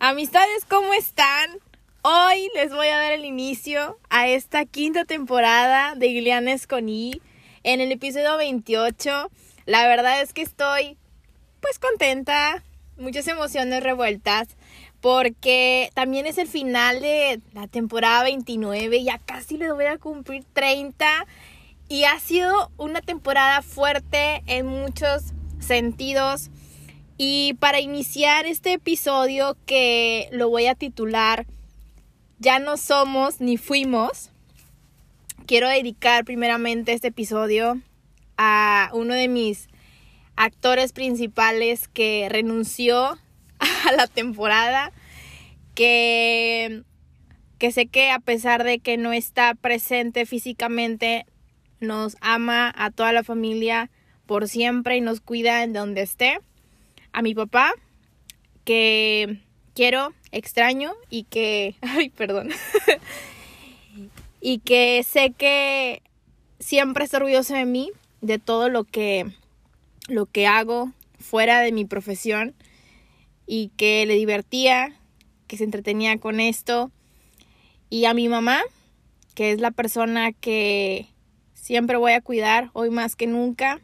[0.00, 1.50] Amistades, ¿cómo están?
[2.02, 7.20] Hoy les voy a dar el inicio a esta quinta temporada de Glianes con en
[7.64, 9.28] el episodio 28.
[9.66, 10.96] La verdad es que estoy
[11.60, 12.62] pues contenta,
[12.96, 14.46] muchas emociones revueltas
[15.00, 20.44] porque también es el final de la temporada 29, ya casi le voy a cumplir
[20.52, 21.26] 30
[21.88, 26.50] y ha sido una temporada fuerte en muchos sentidos.
[27.20, 31.46] Y para iniciar este episodio que lo voy a titular
[32.38, 34.30] Ya no somos ni fuimos,
[35.44, 37.80] quiero dedicar primeramente este episodio
[38.36, 39.68] a uno de mis
[40.36, 43.18] actores principales que renunció
[43.58, 44.92] a la temporada,
[45.74, 46.84] que,
[47.58, 51.26] que sé que a pesar de que no está presente físicamente,
[51.80, 53.90] nos ama a toda la familia
[54.26, 56.38] por siempre y nos cuida en donde esté
[57.12, 57.72] a mi papá,
[58.64, 59.38] que
[59.74, 62.50] quiero, extraño y que, ay, perdón,
[64.40, 66.02] y que sé que
[66.58, 69.26] siempre está orgulloso de mí, de todo lo que,
[70.08, 72.54] lo que hago fuera de mi profesión
[73.46, 74.94] y que le divertía,
[75.46, 76.90] que se entretenía con esto.
[77.90, 78.60] Y a mi mamá,
[79.34, 81.06] que es la persona que
[81.54, 83.80] siempre voy a cuidar hoy más que nunca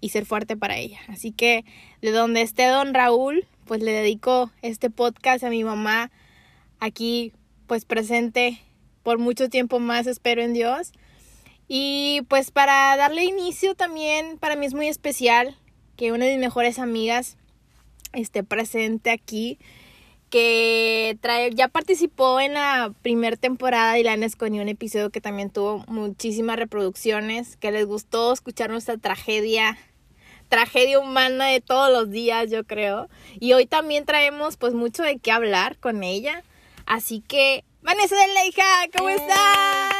[0.00, 0.98] y ser fuerte para ella.
[1.08, 1.64] Así que
[2.02, 6.10] de donde esté don Raúl, pues le dedico este podcast a mi mamá
[6.80, 7.32] aquí
[7.66, 8.60] pues presente
[9.02, 10.92] por mucho tiempo más, espero en Dios.
[11.68, 15.56] Y pues para darle inicio también, para mí es muy especial
[15.96, 17.36] que una de mis mejores amigas
[18.12, 19.58] esté presente aquí,
[20.30, 25.50] que trae, ya participó en la primera temporada de Ilanes con un episodio que también
[25.50, 29.78] tuvo muchísimas reproducciones, que les gustó escuchar nuestra tragedia
[30.48, 33.08] tragedia humana de todos los días, yo creo.
[33.38, 36.42] Y hoy también traemos pues mucho de qué hablar con ella.
[36.86, 38.64] Así que, Vanessa de la hija,
[38.96, 39.98] ¿cómo eh, estás?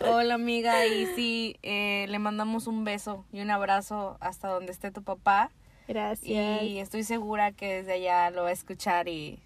[0.06, 4.90] Hola amiga, y sí, eh, le mandamos un beso y un abrazo hasta donde esté
[4.90, 5.50] tu papá.
[5.88, 6.62] Gracias.
[6.62, 9.40] Y estoy segura que desde allá lo va a escuchar y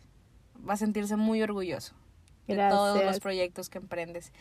[0.68, 1.94] va a sentirse muy orgulloso
[2.46, 4.32] de todos los proyectos que emprendes.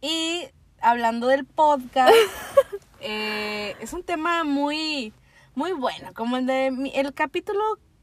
[0.00, 0.48] Y
[0.80, 2.14] hablando del podcast,
[3.00, 5.12] eh, es un tema muy,
[5.54, 6.12] muy bueno.
[6.14, 7.60] Como el de el capítulo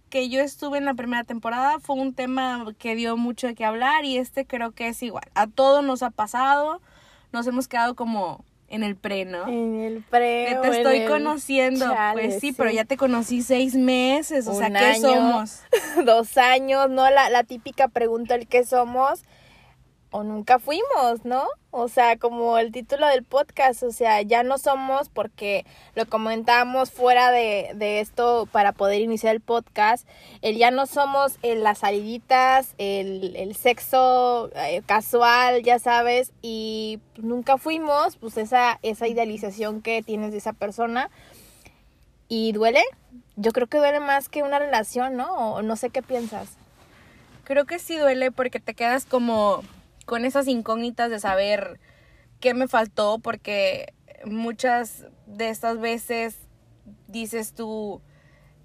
[0.09, 3.65] que yo estuve en la primera temporada fue un tema que dio mucho de qué
[3.65, 5.25] hablar y este creo que es igual.
[5.33, 6.81] A todos nos ha pasado,
[7.31, 9.47] nos hemos quedado como en el pre, ¿no?
[9.47, 10.47] En el pre.
[10.49, 11.85] Que te estoy conociendo.
[12.13, 15.61] pues sí, pero ya te conocí seis meses, o sea, ¿qué somos?
[16.05, 17.09] Dos años, ¿no?
[17.09, 19.23] La, la típica pregunta, el qué somos
[20.15, 21.43] o nunca fuimos, ¿no?
[21.71, 26.89] O sea, como el título del podcast, o sea, ya no somos porque lo comentábamos
[26.89, 30.07] fuera de, de esto para poder iniciar el podcast,
[30.41, 37.01] el ya no somos el, las saliditas, el, el sexo eh, casual, ya sabes, y
[37.17, 41.09] nunca fuimos, pues esa, esa idealización que tienes de esa persona.
[42.29, 42.83] ¿Y duele?
[43.35, 45.55] Yo creo que duele más que una relación, ¿no?
[45.55, 46.55] O no sé qué piensas.
[47.43, 49.61] Creo que sí duele porque te quedas como
[50.05, 51.79] con esas incógnitas de saber
[52.39, 53.93] qué me faltó, porque
[54.25, 56.37] muchas de estas veces
[57.07, 58.01] dices tú,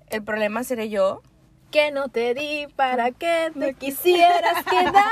[0.08, 1.22] el problema seré yo.
[1.70, 5.04] Que no te di para que te quisieras quedar.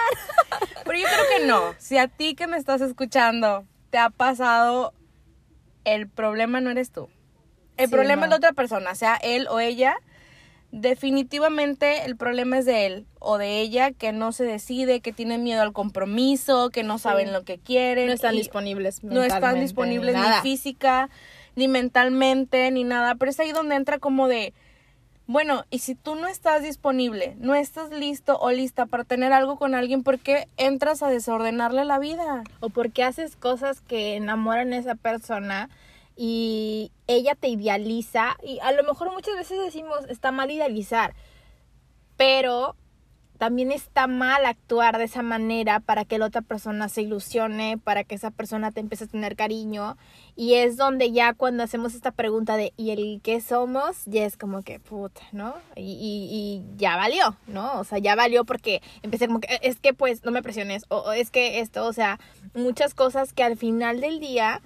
[0.85, 1.75] Pero yo creo que no.
[1.79, 4.93] Si a ti que me estás escuchando te ha pasado,
[5.85, 7.09] el problema no eres tú.
[7.77, 9.97] El problema es la otra persona, sea él o ella
[10.71, 15.39] definitivamente el problema es de él o de ella que no se decide, que tiene
[15.39, 18.07] miedo al compromiso, que no saben lo que quieren.
[18.07, 19.03] No están disponibles.
[19.03, 21.09] No están disponibles ni, física,
[21.57, 23.15] ni mentalmente, ni nada.
[23.15, 24.53] Pero es ahí donde entra como de,
[25.27, 29.57] bueno, y si tú no estás disponible, no estás listo o lista para tener algo
[29.57, 32.45] con alguien, ¿por qué entras a desordenarle la vida?
[32.61, 35.71] O porque haces cosas que enamoran a esa persona
[36.21, 41.15] y ella te idealiza y a lo mejor muchas veces decimos está mal idealizar,
[42.17, 42.75] pero
[43.39, 48.03] también está mal actuar de esa manera para que la otra persona se ilusione, para
[48.03, 49.97] que esa persona te empiece a tener cariño.
[50.35, 54.03] Y es donde ya cuando hacemos esta pregunta de ¿y el qué somos?
[54.07, 55.55] Ya es como que puta, ¿no?
[55.77, 57.79] Y, y, y ya valió, ¿no?
[57.79, 61.13] O sea, ya valió porque empecé como que es que pues no me presiones, o
[61.13, 62.19] es que esto, o sea,
[62.55, 64.61] muchas cosas que al final del día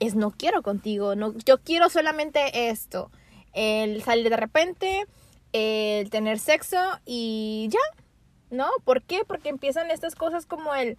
[0.00, 3.10] es no quiero contigo, no, yo quiero solamente esto,
[3.52, 5.06] el salir de repente,
[5.52, 8.02] el tener sexo y ya,
[8.50, 8.68] ¿no?
[8.84, 9.22] ¿Por qué?
[9.26, 10.96] Porque empiezan estas cosas como el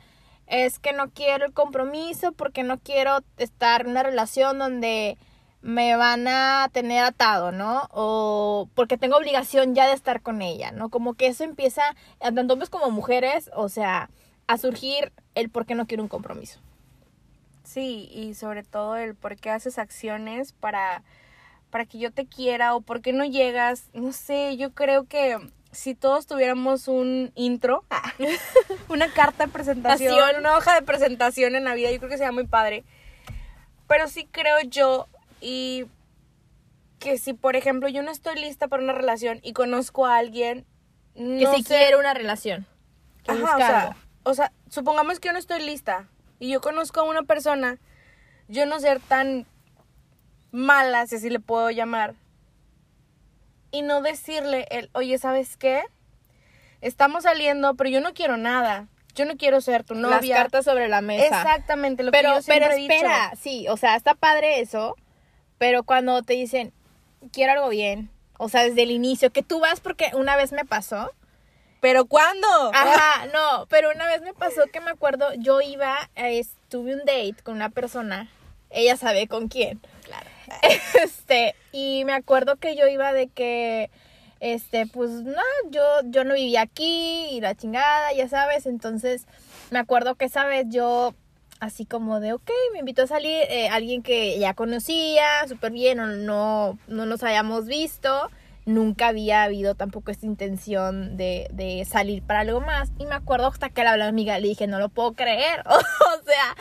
[0.47, 5.17] es que no quiero el compromiso, porque no quiero estar en una relación donde
[5.61, 7.87] me van a tener atado, ¿no?
[7.91, 10.89] O porque tengo obligación ya de estar con ella, ¿no?
[10.89, 11.83] Como que eso empieza,
[12.19, 14.09] tanto hombres como mujeres, o sea,
[14.47, 16.59] a surgir el por qué no quiero un compromiso.
[17.69, 21.03] Sí, y sobre todo el por qué haces acciones para,
[21.69, 23.89] para que yo te quiera o por qué no llegas.
[23.93, 25.37] No sé, yo creo que
[25.71, 27.83] si todos tuviéramos un intro,
[28.89, 32.31] una carta de presentación, una hoja de presentación en la vida, yo creo que sería
[32.31, 32.85] muy padre.
[33.87, 35.07] Pero sí creo yo
[35.39, 35.85] y
[36.97, 40.65] que si, por ejemplo, yo no estoy lista para una relación y conozco a alguien...
[41.13, 42.65] que si quiere una relación.
[43.27, 46.07] Ajá, o sea, supongamos que yo no estoy lista
[46.39, 47.77] y yo conozco a una persona,
[48.47, 49.45] yo no ser tan
[50.51, 52.15] mala, si así le puedo llamar,
[53.71, 55.83] y no decirle, el, oye, ¿sabes qué?
[56.81, 58.87] Estamos saliendo, pero yo no quiero nada.
[59.15, 60.35] Yo no quiero ser tu novia.
[60.35, 61.25] Las cartas sobre la mesa.
[61.25, 64.95] Exactamente, lo pero, que yo siempre pero espera, sí, o sea, está padre eso,
[65.57, 66.73] pero cuando te dicen,
[67.31, 70.63] quiero algo bien, o sea, desde el inicio, que tú vas porque una vez me
[70.63, 71.11] pasó.
[71.81, 72.47] ¿Pero cuándo?
[72.73, 76.09] Ajá, no, pero una vez me pasó que me acuerdo, yo iba,
[76.67, 78.29] tuve un date con una persona,
[78.69, 79.79] ella sabe con quién.
[80.03, 80.27] Claro.
[81.03, 83.91] Este, y me acuerdo que yo iba de que,
[84.39, 89.25] este, pues no, yo, yo no vivía aquí y la chingada, ya sabes, entonces
[89.69, 91.13] me acuerdo que esa vez yo
[91.59, 95.97] así como de, ok, me invitó a salir eh, alguien que ya conocía súper bien,
[95.97, 98.31] no, no, no nos habíamos visto,
[98.69, 102.91] nunca había habido tampoco esta intención de, de salir para algo más.
[102.97, 106.25] Y me acuerdo hasta que la hablaba amiga, le dije, no lo puedo creer, o
[106.25, 106.55] sea,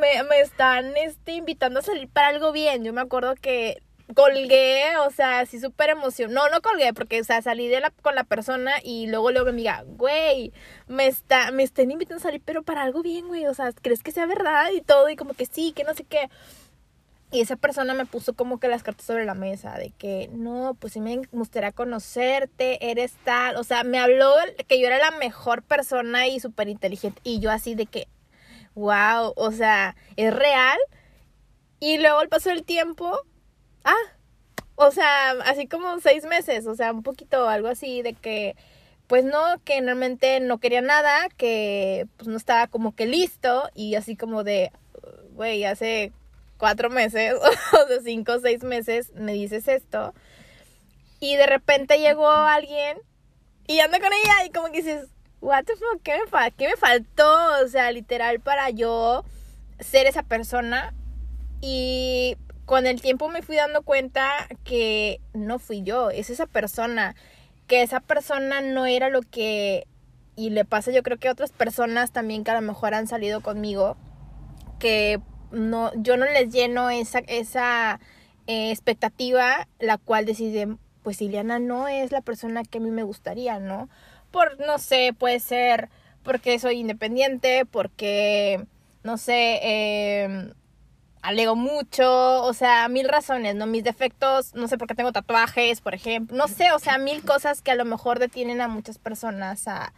[0.00, 2.84] me, me están este, invitando a salir para algo bien.
[2.84, 3.82] Yo me acuerdo que
[4.14, 6.48] colgué, o sea, así súper emocionada.
[6.48, 9.46] No, no colgué, porque, o sea, salí de la, con la persona y luego luego
[9.46, 10.52] mi amiga, güey,
[10.86, 14.02] me está, me estén invitando a salir, pero para algo bien, güey, o sea, ¿crees
[14.02, 14.70] que sea verdad?
[14.72, 16.28] Y todo, y como que sí, que no sé qué.
[17.32, 20.76] Y esa persona me puso como que las cartas sobre la mesa, de que, no,
[20.78, 24.32] pues sí me gustaría conocerte, eres tal, o sea, me habló
[24.68, 28.06] que yo era la mejor persona y súper inteligente, y yo así de que,
[28.76, 30.78] wow, o sea, es real.
[31.80, 33.18] Y luego al paso del tiempo,
[33.84, 33.94] ah,
[34.76, 38.56] o sea, así como seis meses, o sea, un poquito algo así de que,
[39.08, 43.94] pues no, que realmente no quería nada, que pues no estaba como que listo y
[43.94, 44.72] así como de,
[45.32, 46.12] güey, hace
[46.58, 47.34] cuatro meses
[47.72, 50.14] o de cinco o seis meses me dices esto
[51.20, 52.98] y de repente llegó alguien
[53.66, 55.08] y ando con ella y como que dices,
[55.40, 57.64] what the fuck, ¿qué me, ¿qué me faltó?
[57.64, 59.24] O sea, literal para yo
[59.80, 60.94] ser esa persona
[61.60, 64.28] y con el tiempo me fui dando cuenta
[64.64, 67.14] que no fui yo, es esa persona,
[67.66, 69.86] que esa persona no era lo que,
[70.36, 73.06] y le pasa yo creo que a otras personas también que a lo mejor han
[73.06, 73.96] salido conmigo,
[74.78, 75.20] que
[75.50, 78.00] no, yo no les lleno esa, esa
[78.46, 83.02] eh, expectativa, la cual decide, pues Ileana no es la persona que a mí me
[83.02, 83.88] gustaría, ¿no?
[84.30, 85.88] Por, no sé, puede ser
[86.22, 88.66] porque soy independiente, porque,
[89.04, 90.52] no sé, eh,
[91.22, 93.66] alego mucho, o sea, mil razones, ¿no?
[93.66, 97.24] Mis defectos, no sé por qué tengo tatuajes, por ejemplo, no sé, o sea, mil
[97.24, 99.92] cosas que a lo mejor detienen a muchas personas a,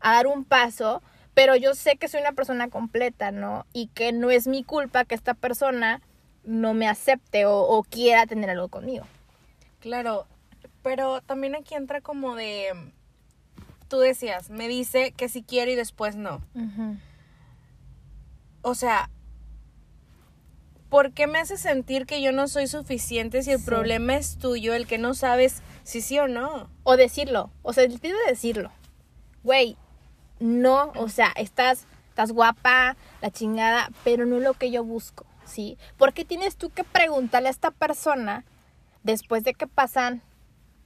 [0.00, 1.02] a dar un paso,
[1.34, 3.66] pero yo sé que soy una persona completa, ¿no?
[3.72, 6.00] Y que no es mi culpa que esta persona
[6.44, 9.06] no me acepte o, o quiera tener algo conmigo.
[9.80, 10.26] Claro,
[10.82, 12.70] pero también aquí entra como de,
[13.88, 16.40] tú decías, me dice que si quiere y después no.
[18.62, 19.10] O sea,
[20.88, 24.74] ¿por qué me hace sentir que yo no soy suficiente si el problema es tuyo,
[24.74, 26.70] el que no sabes si sí o no?
[26.82, 28.70] O decirlo, o sea, el de decirlo.
[29.42, 29.76] Güey,
[30.40, 35.26] no, o sea, estás, estás guapa, la chingada, pero no es lo que yo busco,
[35.44, 35.78] ¿sí?
[35.96, 38.44] Porque tienes tú que preguntarle a esta persona,
[39.02, 40.22] después de que pasan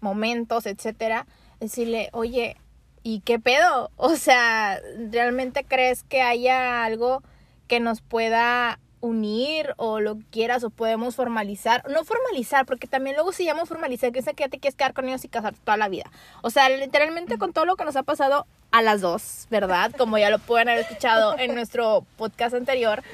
[0.00, 1.26] momentos, etcétera,
[1.60, 2.56] decirle, oye,
[3.02, 3.90] ¿y qué pedo?
[3.96, 4.80] O sea,
[5.10, 7.22] ¿realmente crees que haya algo
[7.68, 11.84] que nos pueda unir o lo quieras o podemos formalizar.
[11.90, 14.94] No formalizar, porque también luego se llama formalizar, que es que ya te quieres quedar
[14.94, 16.10] con ellos y casar toda la vida.
[16.42, 19.92] O sea, literalmente con todo lo que nos ha pasado a las dos, ¿verdad?
[19.96, 23.04] Como ya lo pueden haber escuchado en nuestro podcast anterior.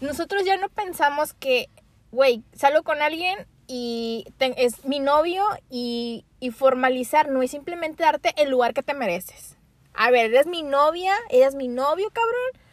[0.00, 1.68] Nosotros ya no pensamos que,
[2.10, 8.32] güey, salgo con alguien y es mi novio y, y formalizar no es simplemente darte
[8.38, 9.58] el lugar que te mereces.
[9.92, 12.64] A ver, eres mi novia, eres mi novio, cabrón.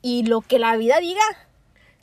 [0.00, 1.20] Y lo que la vida diga,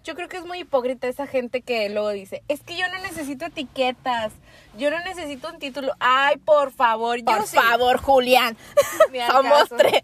[0.04, 3.00] yo creo que es muy hipócrita esa gente que luego dice, es que yo no
[3.00, 4.34] necesito etiquetas,
[4.78, 5.94] yo no necesito un título.
[6.00, 8.58] Ay, por favor, por favor, Julián.
[9.32, 10.02] Somos tres.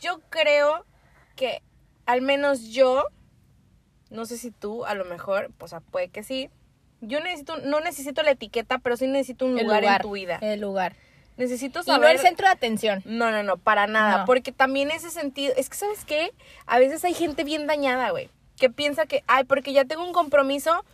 [0.00, 0.84] yo creo
[1.36, 1.62] que
[2.06, 3.06] al menos yo
[4.10, 6.50] no sé si tú, a lo mejor, o sea, puede que sí.
[7.00, 10.38] Yo necesito, no necesito la etiqueta, pero sí necesito un lugar, en tu vida.
[10.40, 10.96] El lugar.
[11.36, 11.98] Necesito saber.
[11.98, 13.02] Y no el centro de atención.
[13.04, 14.24] No, no, no, para nada.
[14.24, 15.52] Porque también ese sentido.
[15.56, 16.32] Es que, ¿sabes qué?
[16.66, 18.30] A veces hay gente bien dañada, güey.
[18.58, 20.84] Que piensa que, ay, porque ya tengo un compromiso,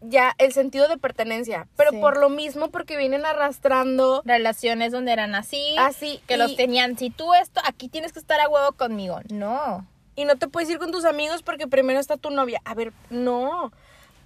[0.00, 1.66] ya el sentido de pertenencia.
[1.76, 4.22] Pero por lo mismo, porque vienen arrastrando.
[4.24, 5.76] Relaciones donde eran así.
[5.78, 6.20] Así.
[6.26, 6.96] Que los tenían.
[6.96, 9.20] Si tú esto, aquí tienes que estar a huevo conmigo.
[9.30, 9.86] No.
[10.16, 12.60] Y no te puedes ir con tus amigos porque primero está tu novia.
[12.64, 13.72] A ver, no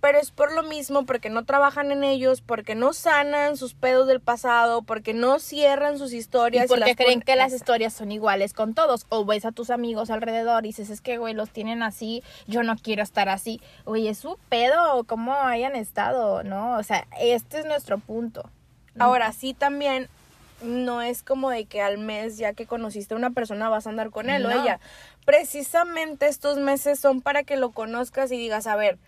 [0.05, 4.07] pero es por lo mismo, porque no trabajan en ellos, porque no sanan sus pedos
[4.07, 6.67] del pasado, porque no cierran sus historias.
[6.67, 9.07] Y porque creen que las historias son iguales con todos.
[9.09, 12.63] O ves a tus amigos alrededor y dices, es que, güey, los tienen así, yo
[12.63, 13.63] no quiero estar así.
[13.87, 16.77] Oye, es su pedo, cómo hayan estado, ¿no?
[16.77, 18.51] O sea, este es nuestro punto.
[18.99, 20.11] Ahora, sí también
[20.63, 23.91] no es como de que al mes ya que conociste a una persona vas a
[23.91, 24.81] andar con él o ella.
[25.25, 28.99] Precisamente estos meses son para que lo conozcas y digas, a ver,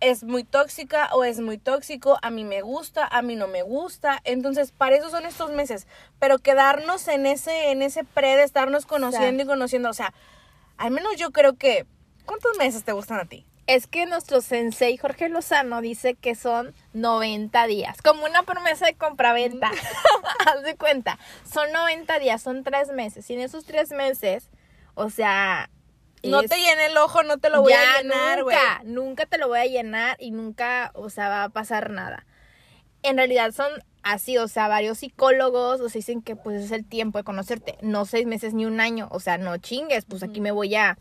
[0.00, 3.62] es muy tóxica o es muy tóxico, a mí me gusta, a mí no me
[3.62, 4.20] gusta.
[4.24, 5.86] Entonces, para eso son estos meses.
[6.18, 10.12] Pero quedarnos en ese, en ese pre de estarnos conociendo y conociendo, o sea,
[10.76, 11.86] al menos yo creo que,
[12.26, 13.46] ¿cuántos meses te gustan a ti?
[13.66, 18.94] Es que nuestro sensei Jorge Lozano dice que son 90 días, como una promesa de
[18.94, 19.70] compraventa.
[20.46, 21.18] Haz de cuenta,
[21.50, 23.30] son 90 días, son tres meses.
[23.30, 24.50] Y en esos tres meses,
[24.94, 25.70] o sea,
[26.24, 28.56] no te llene el ojo, no te lo voy a llenar, güey.
[28.56, 32.26] Nunca, nunca te lo voy a llenar y nunca, o sea, va a pasar nada.
[33.02, 33.70] En realidad son
[34.02, 37.76] así, o sea, varios psicólogos, o sea, dicen que pues es el tiempo de conocerte,
[37.80, 40.98] no seis meses ni un año, o sea, no chingues, pues aquí me voy a,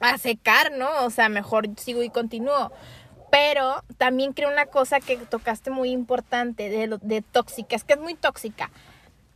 [0.00, 0.88] a secar, ¿no?
[1.04, 2.72] O sea, mejor sigo y continúo.
[3.30, 8.00] Pero también creo una cosa que tocaste muy importante de, de tóxica, es que es
[8.00, 8.70] muy tóxica.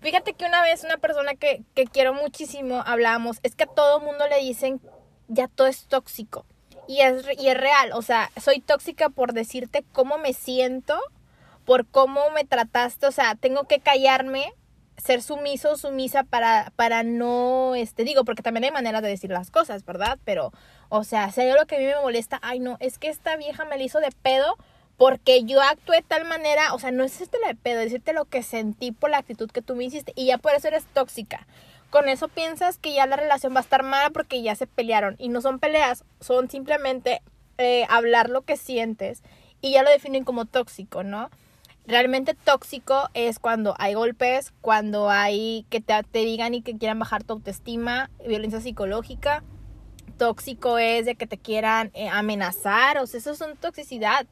[0.01, 4.01] Fíjate que una vez una persona que, que quiero muchísimo hablábamos, es que a todo
[4.01, 4.81] mundo le dicen
[5.29, 6.45] ya todo es tóxico.
[6.87, 11.01] Y es, y es real, o sea, soy tóxica por decirte cómo me siento,
[11.65, 14.53] por cómo me trataste, o sea, tengo que callarme,
[14.99, 19.51] ser sumiso sumisa para, para no, este, digo, porque también hay maneras de decir las
[19.51, 20.19] cosas, ¿verdad?
[20.25, 20.53] Pero,
[20.91, 23.37] o sea, si hay algo que a mí me molesta, ay no, es que esta
[23.37, 24.57] vieja me la hizo de pedo
[24.97, 28.27] porque yo actué de tal manera, o sea, no es este de pedo, decirte lo
[28.27, 31.47] que sentí por la actitud que tú me hiciste y ya por eso eres tóxica
[31.95, 35.15] con eso piensas que ya la relación va a estar mala porque ya se pelearon.
[35.21, 37.23] Y no son peleas, son simplemente
[37.57, 39.23] eh, hablar lo que sientes
[39.61, 41.31] y ya lo definen como tóxico, ¿no?
[41.87, 47.23] Realmente tóxico es cuando hay golpes, cuando hay que te, digan y que quieran bajar
[47.23, 49.45] tu autoestima, violencia psicológica.
[50.19, 54.27] Tóxico es de que te quieran eh, amenazar, o sea, eso es una toxicidad,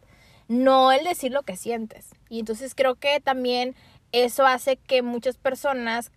[0.49, 2.11] no el decir lo que sientes.
[2.29, 3.77] Y entonces creo que también
[4.11, 6.11] eso hace que muchas personas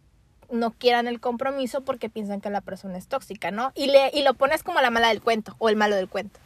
[0.50, 3.72] no quieran el compromiso porque piensan que la persona es tóxica, ¿no?
[3.76, 6.40] Y, le, y lo pones como la mala del cuento o el malo del cuento.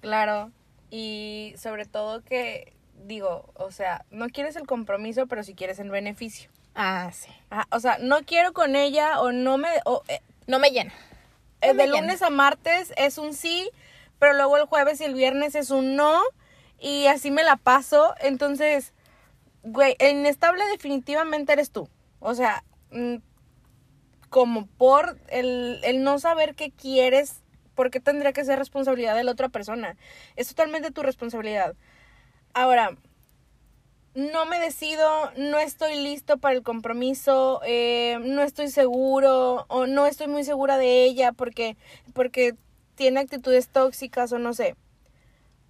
[0.00, 0.50] Claro,
[0.90, 2.72] y sobre todo que,
[3.04, 6.50] digo, o sea, no quieres el compromiso, pero si quieres el beneficio.
[6.74, 7.30] Ah, sí.
[7.70, 9.68] o sea, no quiero con ella o no me...
[9.84, 10.92] O, eh, no me llena.
[11.60, 13.70] Eh, de lunes a martes es un sí,
[14.18, 16.20] pero luego el jueves y el viernes es un no,
[16.78, 18.14] y así me la paso.
[18.20, 18.92] Entonces,
[19.62, 21.88] güey, el inestable definitivamente eres tú.
[22.18, 22.64] O sea,
[24.28, 27.42] como por el, el no saber qué quieres,
[27.74, 29.96] ¿por qué tendría que ser responsabilidad de la otra persona?
[30.36, 31.74] Es totalmente tu responsabilidad.
[32.54, 32.96] Ahora,
[34.14, 40.06] no me decido, no estoy listo para el compromiso, eh, no estoy seguro o no
[40.06, 41.76] estoy muy segura de ella porque,
[42.12, 42.54] porque
[42.96, 44.74] tiene actitudes tóxicas o no sé.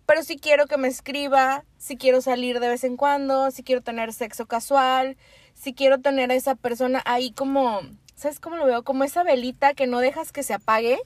[0.06, 3.82] Pero si quiero que me escriba, si quiero salir de vez en cuando, si quiero
[3.82, 5.16] tener sexo casual,
[5.60, 7.80] si quiero tener a esa persona ahí como,
[8.14, 8.82] ¿sabes cómo lo veo?
[8.82, 10.98] Como esa velita que no dejas que se apague.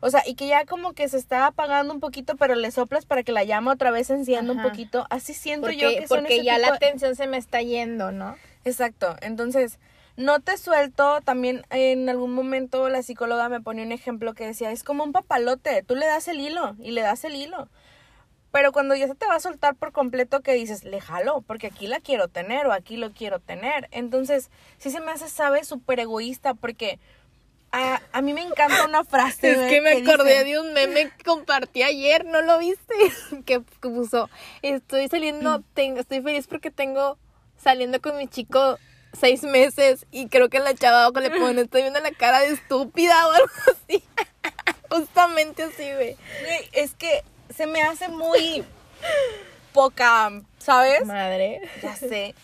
[0.00, 3.06] O sea, y que ya como que se está apagando un poquito, pero le soplas
[3.06, 5.06] para que la llama otra vez encienda un poquito.
[5.10, 8.36] Así siento yo que son Porque ya la atención se me está yendo, ¿no?
[8.64, 9.16] Exacto.
[9.20, 9.78] Entonces,
[10.16, 11.20] no te suelto.
[11.20, 15.12] También en algún momento la psicóloga me ponía un ejemplo que decía, es como un
[15.12, 15.82] papalote.
[15.84, 17.68] Tú le das el hilo y le das el hilo.
[18.52, 21.68] Pero cuando ya se te va a soltar por completo que dices, le jalo, porque
[21.68, 23.88] aquí la quiero tener o aquí lo quiero tener.
[23.90, 27.00] Entonces, sí se me hace, sabe, súper egoísta porque
[27.72, 29.52] a, a, mí me encanta una frase.
[29.52, 32.94] es que me acordé de un meme que compartí ayer, ¿no lo viste?
[33.46, 34.28] que, puso,
[34.60, 35.64] estoy saliendo, mm.
[35.72, 37.18] tengo, estoy feliz porque tengo
[37.56, 38.78] saliendo con mi chico
[39.18, 42.48] seis meses y creo que la chava abajo le pone, estoy viendo la cara de
[42.48, 44.04] estúpida o algo así.
[44.90, 46.16] Justamente así, güey.
[46.72, 48.64] Es que se me hace muy
[49.72, 51.04] poca, ¿sabes?
[51.04, 51.60] Madre.
[51.82, 52.34] Ya sé.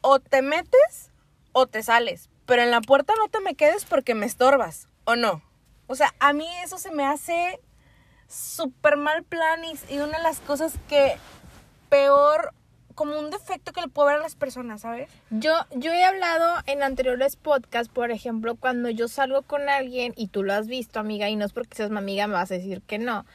[0.00, 1.10] O te metes
[1.52, 2.28] o te sales.
[2.46, 5.42] Pero en la puerta no te me quedes porque me estorbas, ¿o no?
[5.88, 7.60] O sea, a mí eso se me hace
[8.28, 11.16] súper mal plan y, una de las cosas que
[11.88, 12.52] peor
[12.94, 15.10] como un defecto que le puedo ver a las personas, ¿sabes?
[15.30, 20.28] Yo, yo he hablado en anteriores podcasts, por ejemplo, cuando yo salgo con alguien y
[20.28, 22.54] tú lo has visto, amiga, y no es porque seas mi amiga, me vas a
[22.54, 23.26] decir que no.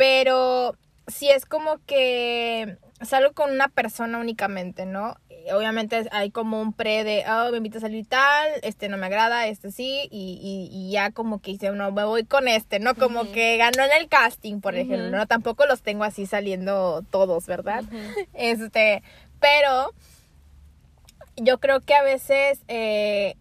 [0.00, 0.76] Pero
[1.08, 5.18] si es como que salgo con una persona únicamente, ¿no?
[5.54, 9.04] Obviamente hay como un pre de, oh, me invita a salir tal, este no me
[9.04, 12.94] agrada, este sí, y, y, ya como que dice, no, me voy con este, ¿no?
[12.94, 15.26] Como que ganó en el casting, por ejemplo, ¿no?
[15.26, 17.84] Tampoco los tengo así saliendo todos, ¿verdad?
[18.32, 19.02] Este,
[19.38, 19.92] pero
[21.36, 23.36] yo creo que a veces eh,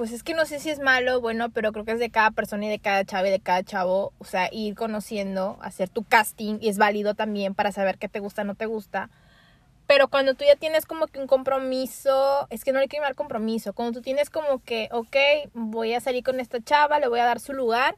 [0.00, 2.30] pues es que no sé si es malo, bueno, pero creo que es de cada
[2.30, 6.04] persona y de cada chavo y de cada chavo, o sea, ir conociendo, hacer tu
[6.04, 9.10] casting y es válido también para saber qué te gusta, no te gusta.
[9.86, 13.14] Pero cuando tú ya tienes como que un compromiso, es que no hay que llamar
[13.14, 15.16] compromiso, cuando tú tienes como que, ok,
[15.52, 17.94] voy a salir con esta chava, le voy a dar su lugar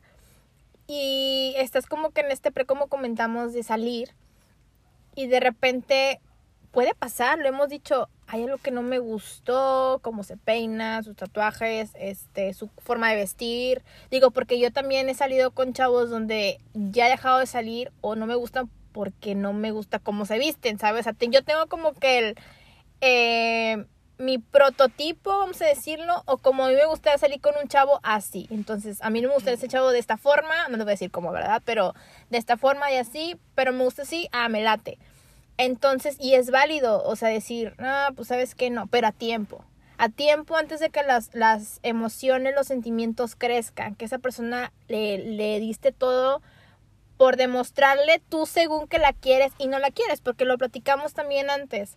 [0.88, 4.09] y estás como que en este pre, como comentamos, de salir
[5.14, 6.21] y de repente
[6.73, 11.14] puede pasar, lo hemos dicho, hay algo que no me gustó, cómo se peina, sus
[11.14, 13.83] tatuajes, este, su forma de vestir.
[14.11, 18.17] Digo, porque yo también he salido con chavos donde ya he dejado de salir o
[18.17, 21.07] no me gustan porque no me gusta cómo se visten, ¿sabes?
[21.07, 22.37] O sea, yo tengo como que el...
[23.00, 23.87] Eh,
[24.19, 27.99] mi prototipo, vamos a decirlo, o como a mí me gusta salir con un chavo
[28.05, 28.47] así.
[28.50, 30.95] Entonces, a mí no me gusta ese chavo de esta forma, no te voy a
[30.95, 31.61] decir cómo, ¿verdad?
[31.64, 31.95] Pero
[32.31, 34.99] de esta forma y así, pero me gusta así, ah, me late.
[35.59, 39.64] Entonces, y es válido, o sea, decir, ah, pues sabes que no, pero a tiempo.
[39.99, 45.18] A tiempo antes de que las, las emociones, los sentimientos crezcan, que esa persona le,
[45.18, 46.42] le diste todo
[47.16, 51.50] por demostrarle tú según que la quieres y no la quieres, porque lo platicamos también
[51.50, 51.94] antes.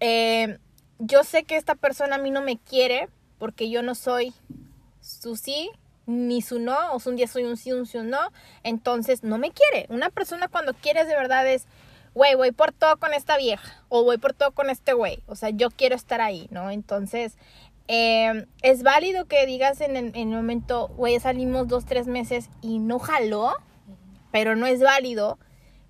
[0.00, 0.58] Eh,
[0.98, 3.08] yo sé que esta persona a mí no me quiere
[3.38, 4.34] porque yo no soy
[5.00, 5.70] su sí
[6.06, 8.20] ni su no, o un día soy un sí, un sí, un no,
[8.62, 9.86] entonces no me quiere.
[9.88, 11.66] Una persona cuando quieres de verdad es
[12.14, 15.22] güey, voy por todo con esta vieja o voy por todo con este güey.
[15.26, 16.70] O sea, yo quiero estar ahí, ¿no?
[16.70, 17.36] Entonces,
[17.88, 22.48] em, es válido que digas en el, en el momento, güey, salimos dos, tres meses
[22.60, 23.54] y no jaló,
[24.30, 25.38] pero no es válido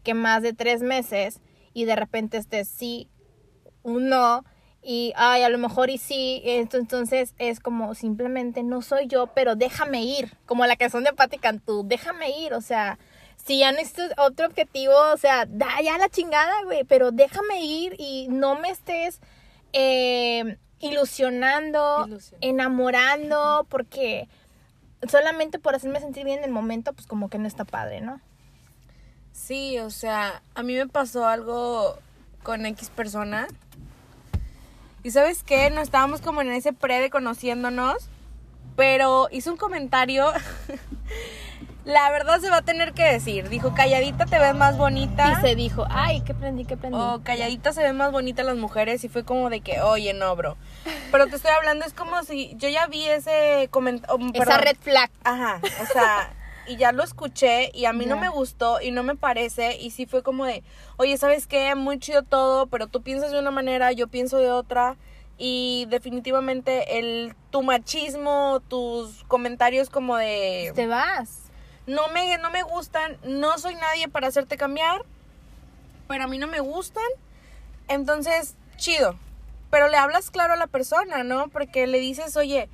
[0.02, 1.40] que más de tres meses
[1.74, 3.08] y de repente estés sí,
[3.82, 4.44] un no,
[4.82, 9.54] y ay, a lo mejor y sí, entonces es como simplemente no soy yo, pero
[9.54, 12.98] déjame ir, como la canción de Patti Cantú, déjame ir, o sea,
[13.44, 17.94] si ya necesitas otro objetivo, o sea, da ya la chingada, güey, pero déjame ir
[17.98, 19.20] y no me estés
[19.72, 22.06] eh, ilusionando,
[22.40, 24.28] enamorando, porque
[25.08, 28.20] solamente por hacerme sentir bien en el momento, pues como que no está padre, ¿no?
[29.32, 31.98] Sí, o sea, a mí me pasó algo
[32.44, 33.48] con X persona.
[35.02, 38.08] Y sabes qué, no estábamos como en ese pre de conociéndonos,
[38.76, 40.30] pero hizo un comentario
[41.84, 43.48] La verdad se va a tener que decir.
[43.48, 45.32] Dijo, calladita te ves más bonita.
[45.32, 46.96] Y se dijo, ay, ¿qué prendí, qué prendí?
[46.98, 49.02] O calladita se ven más bonitas las mujeres.
[49.04, 50.56] Y fue como de que, oye, no, bro.
[51.10, 54.14] Pero te estoy hablando, es como si yo ya vi ese comentario.
[54.16, 55.10] Oh, Esa red flag.
[55.24, 56.32] Ajá, o sea,
[56.66, 59.76] y ya lo escuché y a mí no me gustó y no me parece.
[59.76, 60.62] Y sí fue como de,
[60.96, 61.74] oye, ¿sabes qué?
[61.74, 64.96] Muy chido todo, pero tú piensas de una manera, yo pienso de otra
[65.36, 71.41] y definitivamente el tu machismo, tus comentarios como de te vas
[71.86, 75.02] no me, no me gustan, no soy nadie para hacerte cambiar,
[76.08, 77.04] pero a mí no me gustan.
[77.88, 79.16] Entonces, chido.
[79.70, 81.48] Pero le hablas claro a la persona, ¿no?
[81.48, 82.68] Porque le dices, oye,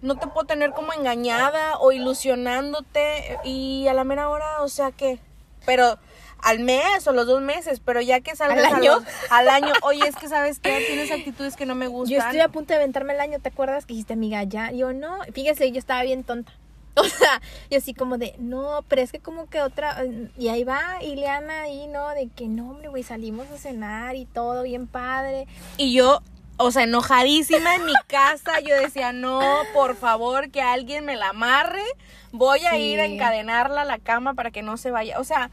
[0.00, 4.92] no te puedo tener como engañada o ilusionándote y a la mera hora, o sea
[4.92, 5.18] que,
[5.66, 5.98] pero
[6.42, 8.98] al mes o los dos meses, pero ya que salgas al año,
[9.30, 12.18] al año, oye, es que sabes que tienes actitudes que no me gustan.
[12.18, 14.70] Yo estoy a punto de aventarme el año, ¿te acuerdas que dijiste, amiga, ya?
[14.70, 16.52] Yo no, fíjese, yo estaba bien tonta.
[17.04, 20.04] O sea, yo así como de, no, pero es que como que otra,
[20.38, 22.08] y ahí va Ileana ahí, ¿no?
[22.10, 25.46] De que no, hombre, güey, salimos a cenar y todo bien padre.
[25.76, 26.20] Y yo,
[26.56, 29.40] o sea, enojadísima en mi casa, yo decía, no,
[29.72, 31.84] por favor, que alguien me la amarre,
[32.32, 35.18] voy a ir a encadenarla a la cama para que no se vaya.
[35.18, 35.50] O sea,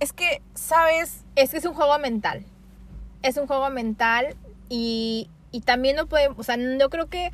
[0.00, 1.24] es que, ¿sabes?
[1.36, 2.44] Es que es un juego mental.
[3.22, 4.36] Es un juego mental
[4.70, 7.30] y, y también no podemos, o sea, yo creo que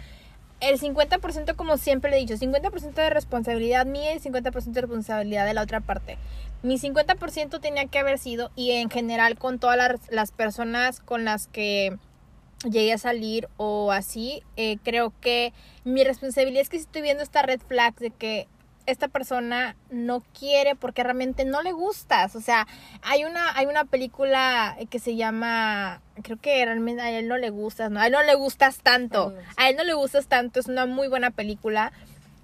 [0.60, 5.46] el 50%, como siempre le he dicho, 50% de responsabilidad mía y 50% de responsabilidad
[5.46, 6.16] de la otra parte.
[6.62, 11.46] Mi 50% tenía que haber sido, y en general con todas las, personas con las
[11.46, 11.98] que
[12.64, 15.52] llegué a salir o así, eh, creo que
[15.84, 18.48] mi responsabilidad es que si estoy viendo esta red flag de que
[18.86, 22.36] esta persona no quiere porque realmente no le gustas.
[22.36, 22.66] O sea,
[23.02, 27.50] hay una, hay una película que se llama, creo que realmente a él no le
[27.50, 28.00] gustas, ¿no?
[28.00, 29.34] A él no le gustas tanto.
[29.56, 31.92] A él no le gustas tanto, es una muy buena película.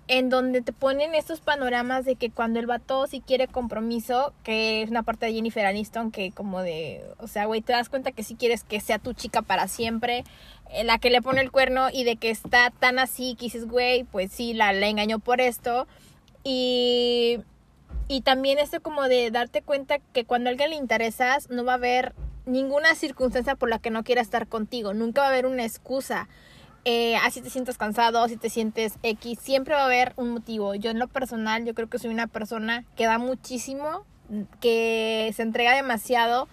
[0.09, 4.83] en donde te ponen estos panoramas de que cuando el vato sí quiere compromiso, que
[4.83, 8.13] es una parte de Jennifer Aniston, que como de, o sea, güey, te das cuenta
[8.13, 10.25] que sí quieres que sea tu chica para siempre,
[10.71, 13.67] eh, la que le pone el cuerno y de que está tan así, que dices,
[13.67, 15.87] güey, pues sí, la, la engañó por esto.
[16.45, 17.39] Y,
[18.09, 21.73] y también esto como de darte cuenta que cuando a alguien le interesas, no va
[21.73, 22.15] a haber
[22.47, 26.29] ninguna circunstancia por la que no quiera estar contigo, nunca va a haber una excusa
[26.85, 30.75] eh, así te sientes cansado, si te sientes X, siempre va a haber un motivo.
[30.75, 34.05] Yo en lo personal, yo creo que soy una persona que da muchísimo,
[34.61, 36.49] que se entrega demasiado,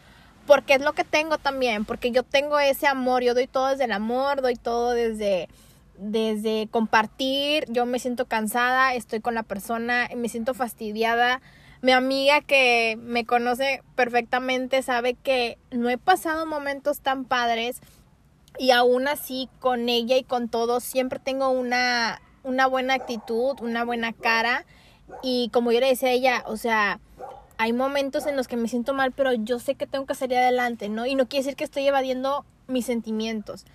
[0.45, 3.85] porque es lo que tengo también, porque yo tengo ese amor, yo doy todo desde
[3.85, 5.49] el amor, doy todo desde
[5.99, 11.41] desde compartir, yo me siento cansada, estoy con la persona, me siento fastidiada.
[11.81, 17.81] Mi amiga que me conoce perfectamente sabe que no he pasado momentos tan padres
[18.57, 23.83] y aún así con ella y con todos siempre tengo una, una buena actitud, una
[23.85, 24.65] buena cara
[25.21, 26.99] y como yo le decía a ella, o sea,
[27.57, 30.37] hay momentos en los que me siento mal, pero yo sé que tengo que salir
[30.37, 31.05] adelante, ¿no?
[31.05, 33.65] Y no quiere decir que estoy evadiendo mis sentimientos.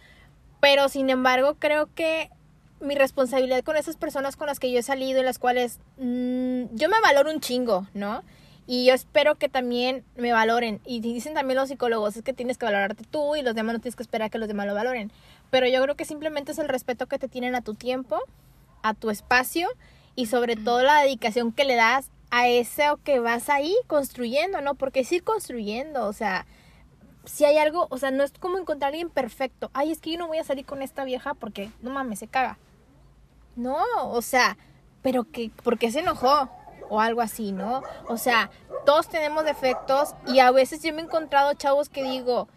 [0.64, 2.30] Pero sin embargo, creo que
[2.80, 6.74] mi responsabilidad con esas personas con las que yo he salido y las cuales mm,
[6.74, 8.22] yo me valoro un chingo, ¿no?
[8.66, 10.80] Y yo espero que también me valoren.
[10.86, 13.80] Y dicen también los psicólogos, es que tienes que valorarte tú y los demás no
[13.80, 15.12] tienes que esperar que los demás lo valoren.
[15.50, 18.18] Pero yo creo que simplemente es el respeto que te tienen a tu tiempo,
[18.82, 19.68] a tu espacio
[20.16, 24.76] y sobre todo la dedicación que le das a eso que vas ahí construyendo, ¿no?
[24.76, 26.46] Porque es ir construyendo, o sea,
[27.24, 29.70] si hay algo, o sea, no es como encontrar a alguien perfecto.
[29.72, 32.28] Ay, es que yo no voy a salir con esta vieja porque, no mames, se
[32.28, 32.58] caga.
[33.56, 34.56] No, o sea,
[35.02, 36.50] pero que, ¿por qué se enojó?
[36.88, 37.82] o algo así, ¿no?
[38.08, 38.50] O sea,
[38.84, 42.48] todos tenemos defectos y a veces yo me he encontrado chavos que digo,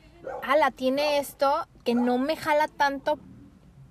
[0.43, 3.19] ala, tiene esto que no me jala tanto,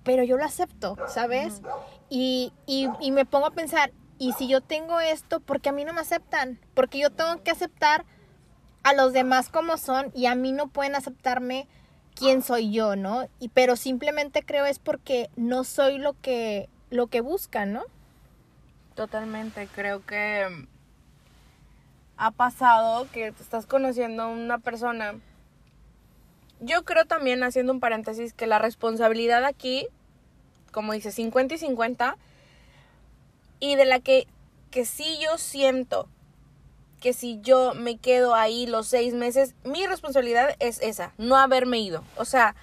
[0.03, 1.61] pero yo lo acepto, ¿sabes?
[2.09, 5.73] y, y, y me pongo a pensar, ¿y si yo tengo esto, por qué a
[5.73, 6.59] mí no me aceptan?
[6.73, 8.05] Porque yo tengo que aceptar
[8.87, 11.67] a los demás como son y a mí no pueden aceptarme
[12.15, 13.27] quién soy yo, ¿no?
[13.37, 17.83] Y pero simplemente creo es porque no soy lo que lo que buscan, ¿no?
[18.95, 20.67] Totalmente, creo que
[22.15, 25.15] ha pasado que te estás conociendo a una persona.
[26.61, 29.87] Yo creo también, haciendo un paréntesis, que la responsabilidad aquí,
[30.71, 32.17] como dice, 50 y 50,
[33.59, 34.27] y de la que,
[34.71, 36.07] que sí yo siento
[36.99, 41.79] que si yo me quedo ahí los seis meses, mi responsabilidad es esa, no haberme
[41.79, 42.03] ido.
[42.15, 42.55] O sea,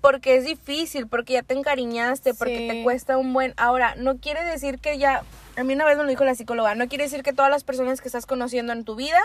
[0.00, 3.54] porque es difícil, porque ya te encariñaste, porque te cuesta un buen...
[3.56, 5.22] Ahora, no quiere decir que ya...
[5.56, 7.64] A mí una vez me lo dijo la psicóloga, no quiere decir que todas las
[7.64, 9.20] personas que estás conociendo en tu vida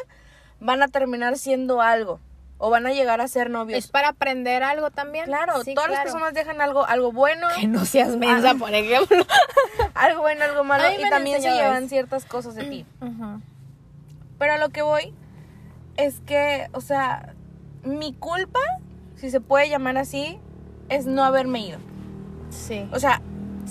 [0.60, 2.20] van a terminar siendo algo
[2.60, 3.80] o van a llegar a ser novios.
[3.80, 5.26] Es para aprender algo también.
[5.26, 7.48] Claro, todas las personas dejan algo, algo bueno.
[7.58, 9.26] Que no seas mensa, por ejemplo.
[9.96, 10.84] algo bueno, algo malo.
[10.98, 12.86] Y también se llevan ciertas cosas de ti.
[14.40, 15.14] Pero a lo que voy
[15.98, 17.34] es que, o sea,
[17.84, 18.60] mi culpa,
[19.16, 20.40] si se puede llamar así,
[20.88, 21.80] es no haberme ido.
[22.50, 22.88] Sí.
[22.92, 23.22] O sea,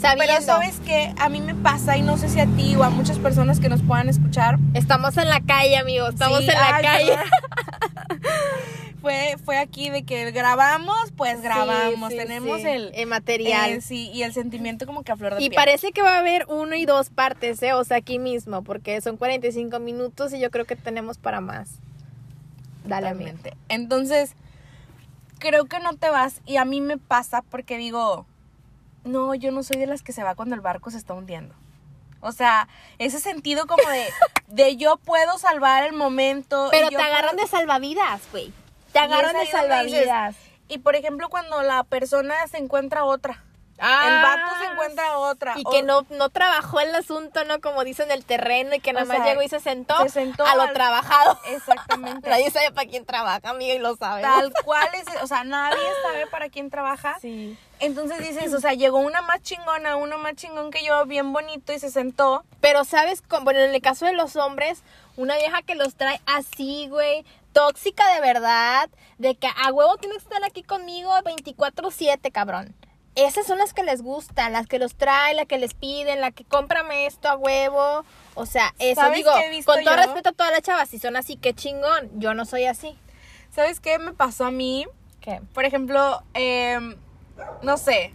[0.01, 2.91] Pero sabes que a mí me pasa y no sé si a ti o a
[2.91, 4.59] muchas personas que nos puedan escuchar.
[4.75, 6.11] Estamos en la calle, amigos.
[6.11, 7.17] Estamos en la calle.
[9.09, 12.11] fue, fue aquí de que grabamos, pues grabamos.
[12.11, 13.71] Tenemos el, el material.
[13.71, 16.19] Eh, sí, y el sentimiento como que a flor de Y parece que va a
[16.19, 17.73] haber uno y dos partes, ¿eh?
[17.73, 21.71] O sea, aquí mismo, porque son 45 minutos y yo creo que tenemos para más.
[22.85, 23.55] Dale, mente.
[23.71, 24.35] Entonces
[25.39, 28.27] creo que no te vas y a mí me pasa porque digo,
[29.05, 31.55] no, yo no soy de las que se va cuando el barco se está hundiendo.
[32.21, 32.69] O sea,
[32.99, 34.07] ese sentido como de,
[34.49, 36.69] de yo puedo salvar el momento.
[36.71, 38.53] Pero te agarran de salvavidas, güey.
[38.93, 40.37] Te agarran de salvavidas.
[40.69, 43.43] y por ejemplo, cuando la persona se encuentra otra
[43.81, 45.55] el vato se ah, encuentra otra.
[45.57, 47.61] Y que no, no trabajó el asunto, ¿no?
[47.61, 51.39] Como dicen el terreno y que nada más llegó y se sentó, a lo trabajado.
[51.47, 52.29] Exactamente.
[52.31, 54.23] nadie sabe para quién trabaja, amiga, y lo sabe.
[54.23, 57.19] Tal cual es, o sea, nadie sabe para quién trabaja.
[57.21, 57.57] Sí.
[57.79, 61.73] Entonces dices, o sea, llegó una más chingona, uno más chingón que yo, bien bonito
[61.73, 62.45] y se sentó.
[62.61, 64.83] Pero sabes, bueno, en el caso de los hombres,
[65.17, 70.19] una vieja que los trae así, güey, tóxica de verdad, de que a huevo tienes
[70.19, 72.75] que estar aquí conmigo 24/7, cabrón
[73.27, 76.31] esas son las que les gustan, las que los traen, las que les piden, la
[76.31, 78.05] que cómprame esto a huevo.
[78.35, 79.33] O sea, eso digo,
[79.65, 82.11] con todo respeto a todas las chavas, si son así, qué chingón.
[82.15, 82.97] Yo no soy así.
[83.51, 84.87] ¿Sabes qué me pasó a mí?
[85.21, 85.41] ¿Qué?
[85.53, 86.97] Por ejemplo, em,
[87.63, 88.15] no sé,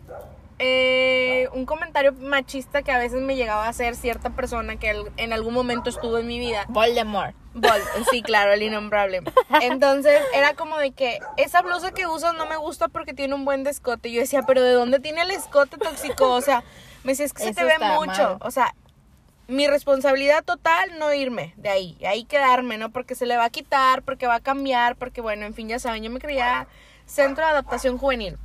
[0.60, 5.34] eh, un comentario machista que a veces me llegaba a hacer cierta persona que en
[5.34, 6.66] algún momento estuvo en mi vida.
[6.70, 7.36] Voldemort.
[7.54, 9.22] Bolt, sí, claro, el innombrable.
[9.62, 13.46] Entonces era como de que esa blusa que usas no me gusta porque tiene un
[13.46, 14.12] buen descote.
[14.12, 16.32] Yo decía, pero ¿de dónde tiene el escote tóxico?
[16.32, 16.64] O sea,
[17.04, 18.38] me decía, es que se te ve mucho.
[18.42, 18.74] O sea,
[19.48, 22.92] mi responsabilidad total no irme de ahí, ahí quedarme, ¿no?
[22.92, 25.80] Porque se le va a quitar, porque va a cambiar, porque bueno, en fin, ya
[25.80, 26.68] saben, yo me creía
[27.06, 28.38] centro de adaptación juvenil.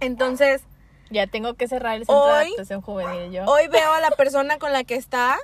[0.00, 0.62] Entonces...
[1.08, 3.44] Ya tengo que cerrar el centro de adaptación juvenil yo.
[3.44, 5.38] Hoy veo a la persona con la que está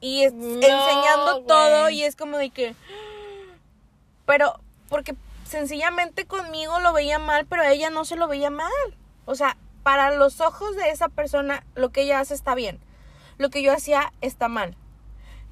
[0.00, 2.74] y enseñando todo y es como de que...
[4.26, 8.70] Pero, porque sencillamente conmigo lo veía mal, pero ella no se lo veía mal.
[9.24, 12.78] O sea, para los ojos de esa persona, lo que ella hace está bien.
[13.38, 14.76] Lo que yo hacía está mal.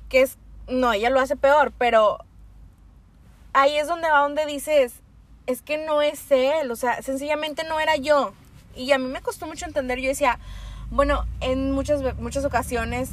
[0.08, 2.18] Que es, no, ella lo hace peor, pero
[3.52, 5.00] ahí es donde va donde dices,
[5.46, 8.32] es que no es él, o sea, sencillamente no era yo.
[8.74, 10.38] Y a mí me costó mucho entender, yo decía,
[10.90, 13.10] bueno, en muchas, muchas ocasiones,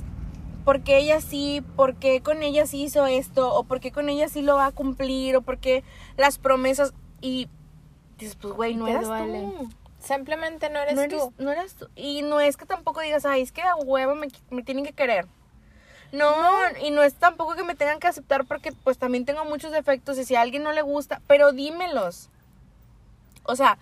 [0.63, 1.63] ¿por qué ella sí?
[1.76, 3.54] ¿Por qué con ella sí hizo esto?
[3.54, 5.36] ¿O por qué con ella sí lo va a cumplir?
[5.36, 5.84] ¿O por qué
[6.17, 6.93] las promesas?
[7.21, 7.47] Y
[8.17, 9.69] dices, pues, güey, no eras tú.
[9.99, 11.34] Simplemente no eres, tú.
[11.38, 11.88] No eres tú.
[11.95, 14.91] Y no es que tampoco digas, ay, es que a huevo me, me tienen que
[14.91, 15.28] querer.
[16.12, 16.36] No,
[16.80, 20.19] y no es tampoco que me tengan que aceptar porque pues también tengo muchos defectos
[20.19, 22.30] y si a alguien no le gusta, pero dímelos.
[23.43, 23.80] O sea,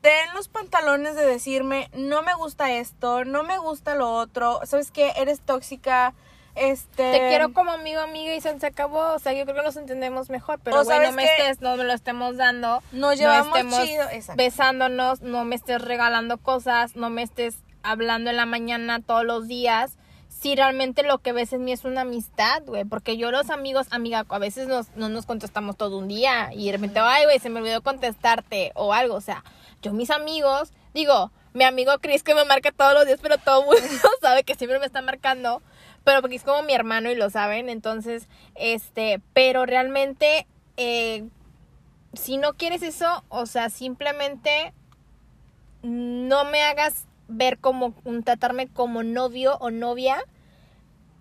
[0.00, 4.90] ten los pantalones de decirme, no me gusta esto, no me gusta lo otro, ¿sabes
[4.90, 5.12] qué?
[5.16, 6.14] Eres tóxica,
[6.54, 7.12] este...
[7.12, 9.14] Te quiero como amigo, amiga y se acabó.
[9.14, 10.58] O sea, yo creo que nos entendemos mejor.
[10.62, 12.82] Pero, güey, no me estés, no me lo estemos dando.
[12.92, 14.06] Nos llevamos no chido.
[14.36, 19.46] besándonos, no me estés regalando cosas, no me estés hablando en la mañana todos los
[19.46, 22.84] días si realmente lo que ves en mí es una amistad, güey.
[22.84, 26.66] Porque yo los amigos, amiga, a veces nos, no nos contestamos todo un día y
[26.66, 29.14] de repente, ay, güey, se me olvidó contestarte o algo.
[29.14, 29.44] O sea,
[29.86, 33.60] yo mis amigos, digo, mi amigo Chris que me marca todos los días, pero todo
[33.60, 35.62] el mundo sabe que siempre me está marcando.
[36.04, 37.68] Pero porque es como mi hermano y lo saben.
[37.68, 40.46] Entonces, este, pero realmente,
[40.76, 41.24] eh,
[42.12, 44.72] si no quieres eso, o sea, simplemente
[45.82, 47.94] no me hagas ver como,
[48.24, 50.22] tratarme como novio o novia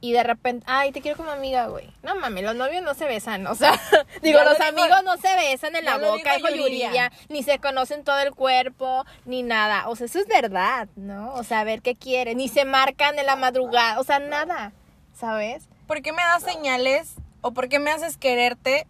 [0.01, 1.89] y de repente, ay, te quiero como amiga, güey.
[2.03, 3.79] No mames, los novios no se besan, o sea,
[4.21, 8.19] digo, los amigos no se besan en la boca, hijo Yuridia, ni se conocen todo
[8.19, 9.87] el cuerpo, ni nada.
[9.87, 11.33] O sea, eso es verdad, ¿no?
[11.33, 14.73] O sea, a ver qué quiere, ni se marcan en la madrugada, o sea, nada,
[15.13, 15.67] ¿sabes?
[15.87, 18.87] ¿Por qué me das señales o por qué me haces quererte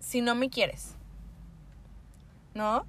[0.00, 0.94] si no me quieres?
[2.54, 2.86] ¿No?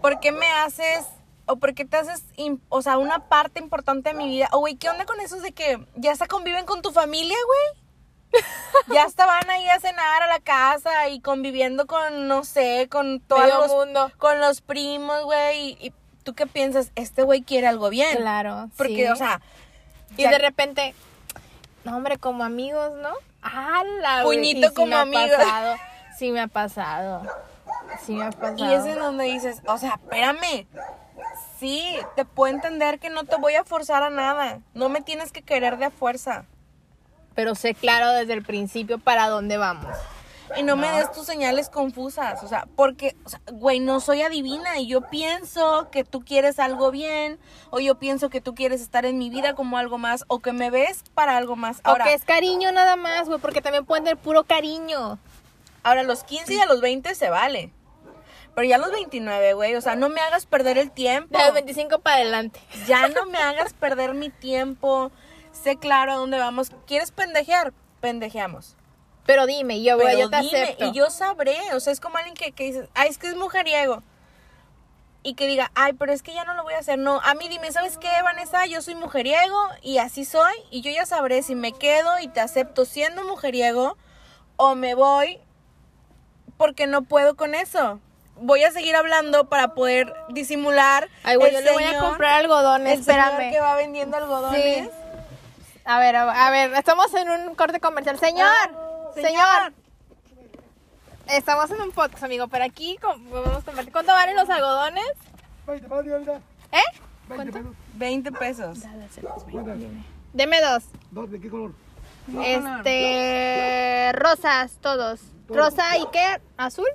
[0.00, 1.06] ¿Por qué me haces
[1.46, 2.24] o porque te haces,
[2.68, 4.48] o sea, una parte importante de mi vida.
[4.52, 8.42] O, güey, ¿qué onda con esos de que ya hasta conviven con tu familia, güey?
[8.94, 13.20] ya hasta van ahí a cenar a la casa y conviviendo con, no sé, con
[13.20, 14.10] todo el mundo.
[14.18, 15.78] Con los primos, güey.
[15.80, 15.92] Y,
[16.24, 18.16] tú qué piensas, este güey quiere algo bien.
[18.16, 18.68] Claro.
[18.76, 19.40] Porque, o sea.
[20.16, 20.94] Y de repente,
[21.84, 23.10] no, hombre, como amigos, ¿no?
[23.42, 24.22] ¡Hala!
[24.24, 25.38] Puñito como amigos.
[26.18, 27.22] Sí me ha pasado.
[28.04, 28.56] Sí me ha pasado.
[28.56, 30.66] Y ese es donde dices, o sea, espérame
[31.58, 34.60] sí, te puedo entender que no te voy a forzar a nada.
[34.74, 36.44] No me tienes que querer de fuerza.
[37.34, 39.94] Pero sé claro desde el principio para dónde vamos.
[40.56, 44.22] Y no, me des tus señales confusas, o sea, porque, o sea, güey, no soy
[44.22, 47.40] adivina y yo pienso que tú quieres algo bien,
[47.70, 50.52] o yo pienso que tú quieres estar en mi vida como algo más, o que
[50.52, 51.80] me ves para algo más.
[51.82, 55.18] Ahora, o que es cariño nada más, güey, porque también pueden tener puro cariño.
[55.82, 57.72] Ahora, a los 15 y a los 20 se vale.
[58.56, 61.36] Pero ya a los 29, güey, o sea, no me hagas perder el tiempo.
[61.36, 62.58] De los 25 para adelante.
[62.88, 65.12] Ya no me hagas perder mi tiempo.
[65.52, 66.70] Sé claro a dónde vamos.
[66.86, 67.74] ¿Quieres pendejear?
[68.00, 68.74] Pendejeamos.
[69.26, 70.86] Pero dime, yo, voy, yo te acepto.
[70.86, 73.36] Y yo sabré, o sea, es como alguien que, que dice, ay, es que es
[73.36, 74.02] mujeriego.
[75.22, 76.98] Y que diga, ay, pero es que ya no lo voy a hacer.
[76.98, 78.64] No, a mí dime, ¿sabes qué, Vanessa?
[78.64, 80.54] Yo soy mujeriego y así soy.
[80.70, 83.98] Y yo ya sabré si me quedo y te acepto siendo mujeriego
[84.56, 85.40] o me voy
[86.56, 88.00] porque no puedo con eso
[88.36, 91.08] voy a seguir hablando para poder disimular.
[91.24, 93.50] Ay, güey, yo le voy a comprar algodones, espérame.
[93.50, 94.90] que va vendiendo algodones.
[95.84, 98.18] A ver, a, ver, estamos en un corte comercial.
[98.18, 98.50] Señor,
[99.14, 99.72] señor.
[101.28, 105.04] Estamos en un podcast, amigo, pero aquí vamos a ¿Cuánto valen los algodones?
[105.66, 106.38] 20 pesos.
[106.72, 107.00] ¿Eh?
[107.28, 107.72] 20 pesos.
[107.94, 108.78] 20 pesos.
[110.32, 110.84] Deme dos.
[111.10, 111.72] ¿Dos de qué color?
[112.42, 115.20] Este, rosas, todos.
[115.48, 116.40] ¿Rosa y qué?
[116.56, 116.86] ¿Azul?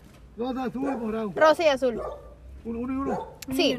[0.42, 1.34] Rosa, azul y morado.
[1.36, 2.02] Rosa y azul.
[2.66, 3.28] Uno, uno y uno.
[3.56, 3.78] Sí.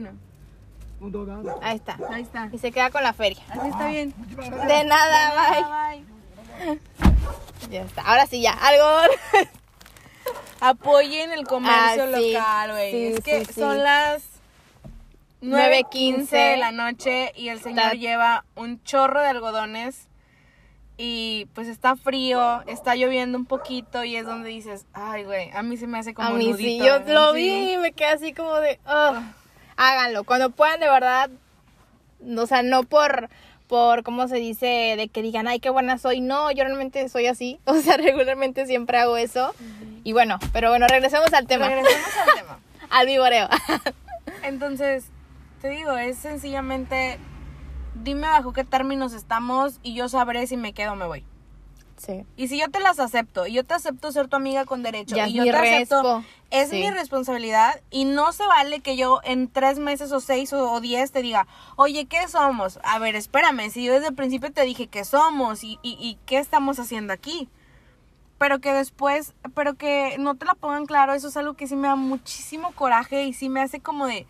[1.01, 1.29] Dos.
[1.61, 1.99] Ahí está.
[2.11, 2.49] Ahí está.
[2.53, 3.43] Y se queda con la feria.
[3.49, 4.15] Así está bien.
[4.69, 6.05] De nada, bye.
[6.69, 6.81] bye.
[7.71, 8.03] Ya está.
[8.03, 8.53] Ahora sí, ya.
[8.53, 8.87] Algo.
[10.61, 12.91] Apoyen el comercio ah, local, güey.
[12.93, 14.23] Sí, es que sí, son las
[15.43, 20.07] 9.15 de la noche y el señor lleva un chorro de algodones
[20.99, 25.63] y pues está frío, está lloviendo un poquito y es donde dices, ay, güey, a
[25.63, 27.13] mí se me hace como a mí nudito, sí, yo ¿no?
[27.13, 29.23] lo vi y me quedé así como de, "Ugh".
[29.77, 31.31] háganlo, cuando puedan de verdad,
[32.37, 33.31] o sea, no por,
[33.69, 34.95] por, ¿cómo se dice?
[34.97, 38.67] De que digan, ay, qué buena soy, no, yo realmente soy así, o sea, regularmente
[38.67, 39.55] siempre hago eso,
[40.05, 42.59] y bueno, pero bueno, regresemos al tema, Regresemos al tema.
[42.91, 43.49] al vivoreo.
[44.43, 45.07] Entonces,
[45.63, 47.19] te digo, es sencillamente,
[47.95, 51.25] dime bajo qué términos estamos y yo sabré si me quedo o me voy.
[51.99, 52.25] sí.
[52.37, 55.15] Y si yo te las acepto, y yo te acepto ser tu amiga con derecho,
[55.15, 56.81] Ya y yo te acepto, es Sí.
[56.81, 60.81] mi responsabilidad, y no se vale que yo en tres meses o seis o, o
[60.81, 62.81] diez te diga, oye, ¿qué somos?
[62.83, 66.19] A ver, espérame, si yo desde el principio te dije qué somos y, y, y
[66.27, 67.49] qué estamos haciendo aquí.
[68.39, 71.77] Pero que después, pero que no te la pongan claro, eso es algo que sí
[71.77, 74.27] me da muchísimo coraje y sí me hace como de,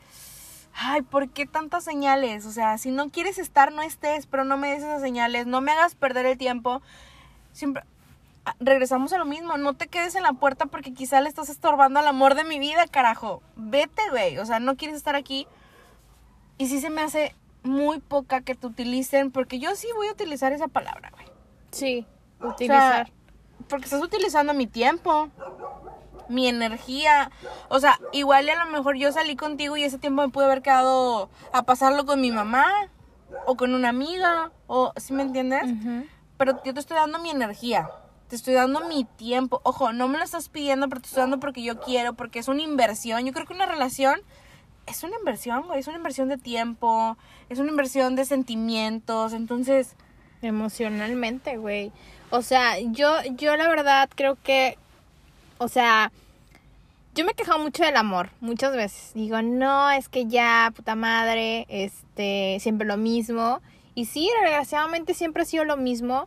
[0.75, 2.47] ay, ¿por qué tantas señales?
[2.47, 5.61] O sea, si no quieres estar, no estés, pero no me des esas señales, no
[5.61, 6.83] me hagas perder el tiempo.
[7.53, 7.85] Siempre
[8.45, 11.49] ah, regresamos a lo mismo, no te quedes en la puerta porque quizá le estás
[11.49, 13.43] estorbando al amor de mi vida, carajo.
[13.57, 15.47] Vete, güey, o sea, no quieres estar aquí.
[16.59, 20.13] Y sí se me hace muy poca que te utilicen, porque yo sí voy a
[20.13, 21.27] utilizar esa palabra, güey.
[21.71, 22.07] Sí,
[22.39, 23.13] O sea, utilizar.
[23.69, 25.29] porque estás utilizando mi tiempo,
[26.33, 27.31] mi energía.
[27.69, 30.47] O sea, igual y a lo mejor yo salí contigo y ese tiempo me pude
[30.47, 32.67] haber quedado a pasarlo con mi mamá
[33.47, 35.63] o con una amiga, o ¿sí me entiendes?
[36.37, 37.89] Pero yo te estoy dando mi energía.
[38.29, 39.61] Te estoy dando mi tiempo.
[39.63, 42.49] Ojo, no me lo estás pidiendo, pero te estoy dando porque yo quiero, porque es
[42.49, 43.25] una inversión.
[43.25, 44.21] Yo creo que una relación
[44.87, 45.81] es una inversión, güey.
[45.81, 47.17] Es una inversión de tiempo,
[47.49, 49.35] es una inversión de sentimientos.
[49.35, 49.97] Entonces,
[50.43, 51.93] Emocionalmente, güey.
[52.31, 54.77] O sea, yo, yo la verdad creo que,
[55.59, 56.11] o sea,
[57.15, 59.13] yo me he quejado mucho del amor, muchas veces.
[59.15, 63.61] Digo, no, es que ya, puta madre, este, siempre lo mismo.
[63.95, 66.27] Y sí, desgraciadamente siempre ha sido lo mismo,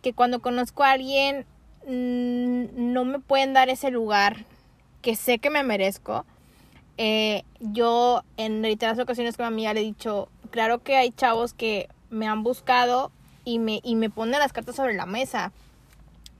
[0.00, 1.44] que cuando conozco a alguien,
[1.86, 4.46] mm, no me pueden dar ese lugar
[5.02, 6.24] que sé que me merezco.
[6.96, 11.52] Eh, yo en reiteradas ocasiones con mi amiga le he dicho, claro que hay chavos
[11.52, 13.10] que me han buscado
[13.44, 15.52] y me, y me ponen las cartas sobre la mesa.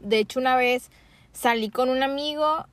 [0.00, 0.90] De hecho, una vez
[1.32, 2.66] salí con un amigo,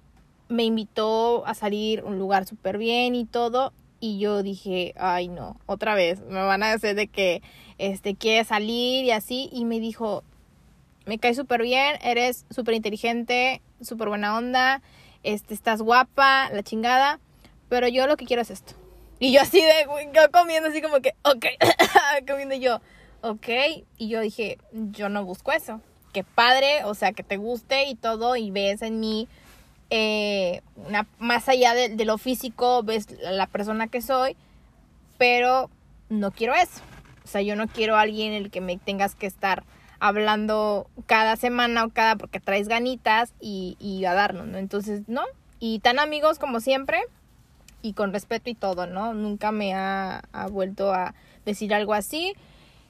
[0.49, 3.71] me invitó a salir un lugar súper bien y todo.
[4.01, 7.41] Y yo dije, ay no, otra vez, me van a decir de que
[7.77, 9.49] este quiere salir y así.
[9.51, 10.23] Y me dijo,
[11.05, 14.81] me caes súper bien, eres súper inteligente, súper buena onda,
[15.23, 17.19] este, estás guapa, la chingada,
[17.67, 18.73] pero yo lo que quiero es esto.
[19.19, 21.45] Y yo así de, yo comiendo así como que, ok,
[22.27, 22.79] comiendo yo,
[23.21, 23.47] ok,
[23.97, 25.81] y yo dije, yo no busco eso,
[26.13, 29.27] que padre, o sea, que te guste y todo, y ves en mí,
[29.89, 34.35] eh, una, más allá de, lo físico, ves la, la persona que soy,
[35.17, 35.69] pero
[36.09, 36.81] no quiero eso.
[37.23, 39.63] O sea, yo no quiero a alguien el que me tengas que estar
[39.99, 44.57] hablando cada semana o cada porque traes ganitas y, y a darnos, ¿no?
[44.57, 45.21] Entonces, ¿no?
[45.59, 47.01] Y tan amigos como siempre
[47.81, 49.13] y con respeto y todo, ¿no?
[49.13, 51.13] Nunca me ha, ha vuelto a
[51.45, 52.33] decir algo así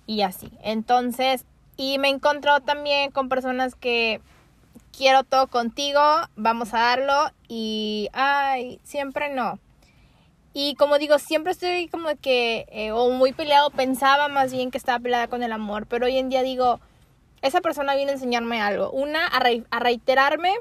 [0.06, 0.52] y así.
[0.64, 1.46] Entonces,
[1.78, 4.22] y me encontró también con personas que
[4.96, 6.02] quiero todo contigo,
[6.36, 9.60] vamos a darlo y, ay, siempre no.
[10.54, 14.78] Y como digo, siempre estoy como que, eh, o muy peleado, pensaba más bien que
[14.78, 16.80] estaba peleada con el amor, pero hoy en día digo,
[17.42, 18.92] esa persona viene a enseñarme algo.
[18.92, 20.54] Una, a, re- a reiterarme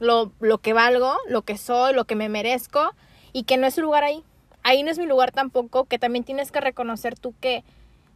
[0.00, 2.94] lo, lo que valgo, lo que soy, lo que me merezco,
[3.32, 4.24] y que no es su lugar ahí.
[4.62, 7.62] Ahí no es mi lugar tampoco, que también tienes que reconocer tú que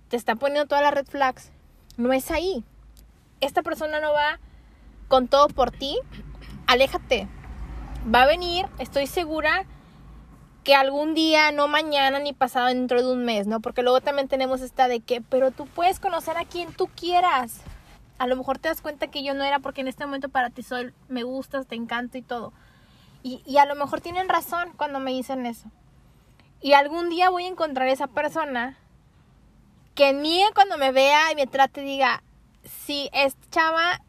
[0.09, 1.51] te está poniendo todas las red flags.
[1.99, 2.65] No es ahí.
[3.41, 4.41] Esta persona no va
[5.09, 5.99] con todo por ti.
[6.67, 7.29] Aléjate.
[8.15, 9.67] Va a venir, estoy segura,
[10.65, 13.61] que algún día, no mañana ni pasado dentro de un mes, ¿no?
[13.61, 17.63] Porque luego también tenemos esta de que, pero tú puedes conocer a quien tú quieras.
[18.19, 20.51] A lo mejor te das cuenta que yo no era porque en este momento para
[20.51, 22.53] ti soy, me gustas, te encanto y todo.
[23.23, 25.71] Y, a lo mejor tienen razón cuando me dicen eso.
[26.61, 28.77] Y algún día voy a encontrar esa persona
[29.95, 32.23] que en mí cuando me vea y me trate diga,
[32.63, 34.03] si esta chava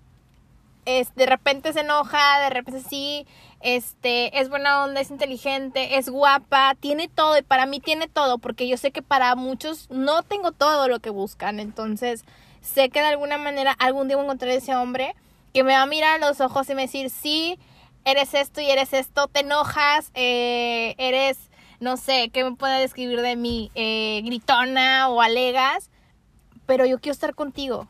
[0.86, 3.28] es, de repente se enoja, de repente sí,
[3.62, 8.38] este, es buena onda, es inteligente, es guapa, tiene todo y para mí tiene todo,
[8.38, 12.24] porque yo sé que para muchos no tengo todo lo que buscan, entonces
[12.62, 15.16] sé que de alguna manera algún día voy a encontrar ese hombre
[15.54, 17.60] que me va a mirar a los ojos y me decir, sí,
[18.06, 21.50] eres esto y eres esto, te enojas, eh, eres,
[21.80, 23.72] no sé, ¿qué me puede describir de mí?
[23.76, 25.90] Eh, gritona o alegas,
[26.66, 27.88] pero yo quiero estar contigo.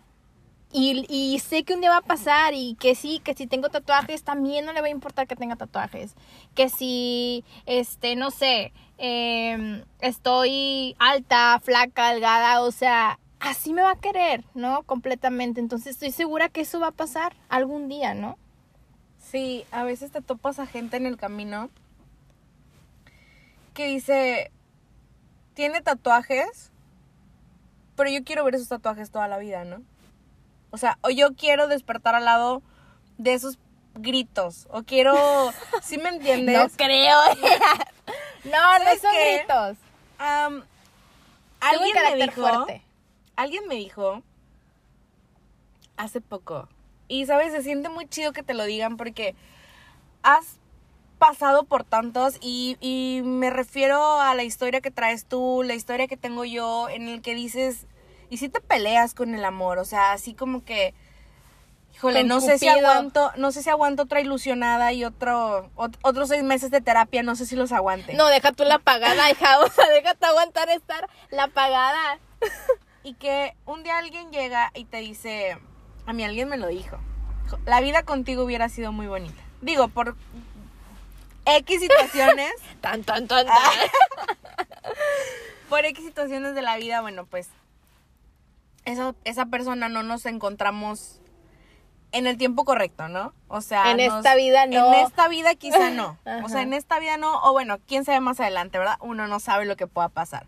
[0.72, 4.24] Y, sé que un día va a pasar y que sí, que si tengo tatuajes
[4.24, 6.14] también no le va a importar que tenga tatuajes.
[6.54, 13.92] Que si, este, no sé, eh, estoy alta, flaca, delgada, o sea, así me va
[13.92, 14.84] a querer, ¿no?
[14.84, 15.60] Completamente.
[15.60, 18.38] Entonces estoy segura que eso va a pasar algún día, ¿no?
[19.18, 21.70] Sí, a veces te topas a gente en el camino
[23.74, 24.52] que dice,
[25.54, 26.72] tiene tatuajes,
[27.96, 29.82] pero yo quiero ver esos tatuajes toda la vida, ¿no?
[30.72, 32.62] O sea, o yo quiero despertar al lado
[33.18, 33.58] de esos
[33.96, 35.16] gritos, o quiero,
[35.82, 36.58] ¿sí me entiendes?
[36.58, 37.18] No creo.
[38.46, 39.38] no, no ¿Sabes son qué?
[39.38, 39.78] gritos.
[40.18, 40.66] Tengo
[41.62, 42.86] alguien me dijo, fuerte.
[43.36, 44.24] alguien me dijo
[45.98, 46.70] hace poco,
[47.08, 49.36] y sabes, se siente muy chido que te lo digan porque
[50.24, 50.58] has
[51.18, 56.08] pasado por tantos y, y me refiero a la historia que traes tú, la historia
[56.08, 57.86] que tengo yo, en el que dices,
[58.30, 60.94] y si te peleas con el amor, o sea, así como que,
[61.96, 66.30] híjole, no sé si aguanto, no sé si aguanto otra ilusionada y otro, ot- otros
[66.30, 68.14] seis meses de terapia, no sé si los aguante.
[68.14, 69.60] No, deja tú la pagada, hija.
[69.60, 72.20] O sea, déjate aguantar estar la pagada.
[73.02, 75.58] Y que un día alguien llega y te dice,
[76.06, 77.00] a mí alguien me lo dijo,
[77.46, 79.42] dijo, la vida contigo hubiera sido muy bonita.
[79.62, 80.18] Digo, por
[81.46, 82.52] X situaciones,
[82.82, 83.56] Tan, tan, tan, tan.
[83.58, 83.72] Ah.
[85.70, 87.48] por X situaciones de la vida, bueno, pues
[88.86, 91.22] esa, esa persona no nos encontramos
[92.12, 93.34] en el tiempo correcto, ¿no?
[93.48, 94.94] O sea, En nos- esta vida no.
[94.94, 96.18] En esta vida quizá no.
[96.26, 96.44] Ajá.
[96.46, 98.98] O sea, en esta vida no, o bueno, quién sabe más adelante, ¿verdad?
[99.02, 100.48] Uno no sabe lo que pueda pasar.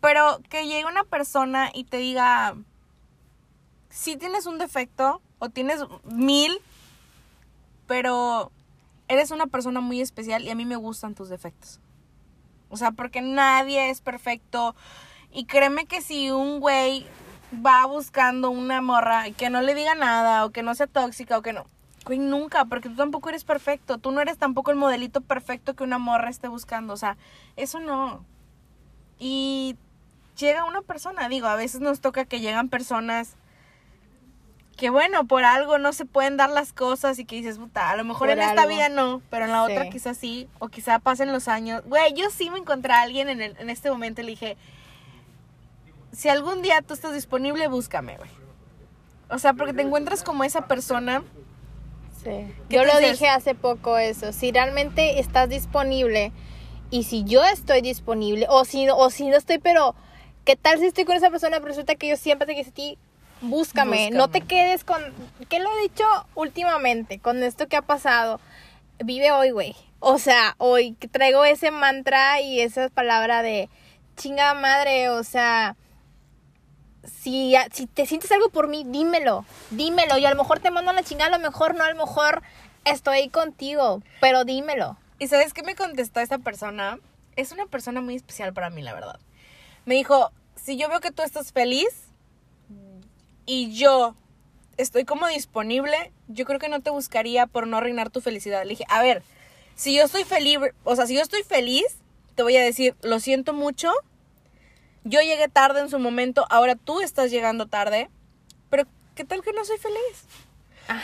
[0.00, 2.54] Pero que llegue una persona y te diga,
[3.90, 6.58] si tienes un defecto o tienes mil,
[7.86, 8.50] pero
[9.08, 11.80] eres una persona muy especial y a mí me gustan tus defectos.
[12.68, 14.74] O sea, porque nadie es perfecto.
[15.36, 17.06] Y créeme que si un güey
[17.64, 21.36] va buscando una morra y que no le diga nada o que no sea tóxica
[21.36, 21.66] o que no.
[22.06, 23.98] Güey, nunca, porque tú tampoco eres perfecto.
[23.98, 26.94] Tú no eres tampoco el modelito perfecto que una morra esté buscando.
[26.94, 27.18] O sea,
[27.56, 28.24] eso no.
[29.18, 29.76] Y
[30.38, 33.34] llega una persona, digo, a veces nos toca que llegan personas
[34.76, 37.96] que bueno, por algo no se pueden dar las cosas y que dices, puta, a
[37.96, 40.98] lo mejor Por en esta vida no, pero en la otra quizás sí, o quizá
[40.98, 41.82] pasen los años.
[41.86, 44.56] Güey, yo sí me encontré a alguien en, el- en este momento y le dije,
[46.16, 48.30] si algún día tú estás disponible, búscame, güey.
[49.28, 51.22] O sea, porque te encuentras como esa persona.
[52.24, 52.30] Sí.
[52.70, 53.12] ¿Qué Yo lo dices?
[53.12, 54.32] dije hace poco eso.
[54.32, 56.32] Si realmente estás disponible
[56.90, 59.94] y si yo estoy disponible o si, o si no estoy, pero
[60.46, 61.58] ¿qué tal si estoy con esa persona?
[61.58, 62.98] Pero resulta que yo siempre te quise a ti.
[63.42, 64.10] Búscame.
[64.10, 65.02] no te quedes con...
[65.50, 66.04] ¿Qué lo he dicho
[66.34, 68.40] últimamente con esto que ha pasado?
[69.04, 69.76] Vive hoy, güey.
[70.00, 73.68] O sea, hoy que traigo ese mantra y esa palabra de
[74.16, 75.76] chinga madre, o sea,
[77.06, 80.18] si, si te sientes algo por mí, dímelo, dímelo.
[80.18, 81.96] Y a lo mejor te mando a la chingada, a lo mejor no, a lo
[81.96, 82.42] mejor
[82.84, 84.96] estoy contigo, pero dímelo.
[85.18, 86.98] ¿Y sabes qué me contestó esa persona?
[87.36, 89.18] Es una persona muy especial para mí, la verdad.
[89.84, 91.88] Me dijo, si yo veo que tú estás feliz
[93.44, 94.14] y yo
[94.76, 98.64] estoy como disponible, yo creo que no te buscaría por no arruinar tu felicidad.
[98.64, 99.22] Le dije, a ver,
[99.74, 101.84] si yo estoy feliz, o sea, si yo estoy feliz,
[102.34, 103.92] te voy a decir, lo siento mucho,
[105.06, 108.10] yo llegué tarde en su momento, ahora tú estás llegando tarde,
[108.70, 108.84] pero
[109.14, 110.26] ¿qué tal que no soy feliz?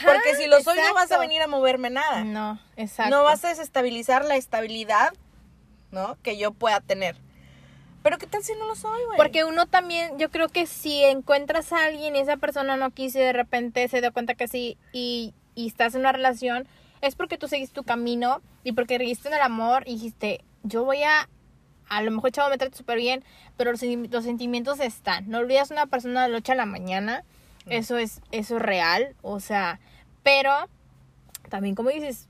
[0.04, 1.20] Porque si lo soy no vas a exacto.
[1.20, 2.24] venir a moverme nada.
[2.24, 3.10] No, exacto.
[3.10, 5.12] No vas a desestabilizar la estabilidad,
[5.90, 6.16] ¿no?
[6.22, 7.16] Que yo pueda tener.
[8.02, 9.16] Pero ¿qué tal si no lo soy, güey?
[9.16, 13.18] Porque uno también, yo creo que si encuentras a alguien y esa persona no quiso
[13.18, 16.66] y de repente se dio cuenta que sí y, y estás en una relación,
[17.00, 20.84] es porque tú seguiste tu camino y porque reíste en el amor y dijiste, yo
[20.84, 21.28] voy a,
[21.96, 23.24] a lo mejor chavo me trata súper bien,
[23.56, 25.28] pero los, los sentimientos están.
[25.28, 27.24] No olvidas una persona de la noche a la mañana,
[27.66, 29.78] eso es, eso es real, o sea,
[30.22, 30.52] pero
[31.48, 32.28] también como dices,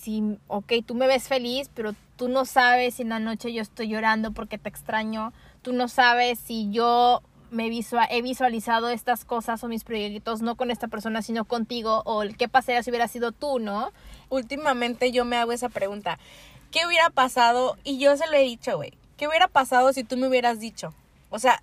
[0.00, 3.62] si, ok, tú me ves feliz, pero tú no sabes si en la noche yo
[3.62, 5.32] estoy llorando porque te extraño,
[5.62, 10.54] tú no sabes si yo me visua- he visualizado estas cosas o mis proyectos no
[10.56, 13.92] con esta persona, sino contigo, o el qué pasaría si hubiera sido tú, ¿no?
[14.30, 16.18] Últimamente yo me hago esa pregunta.
[16.72, 17.76] ¿Qué hubiera pasado?
[17.84, 18.94] Y yo se lo he dicho, güey.
[19.16, 20.92] ¿Qué hubiera pasado si tú me hubieras dicho?
[21.30, 21.62] O sea,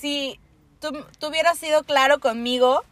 [0.00, 0.40] si
[0.80, 2.82] tú, tú hubieras sido claro conmigo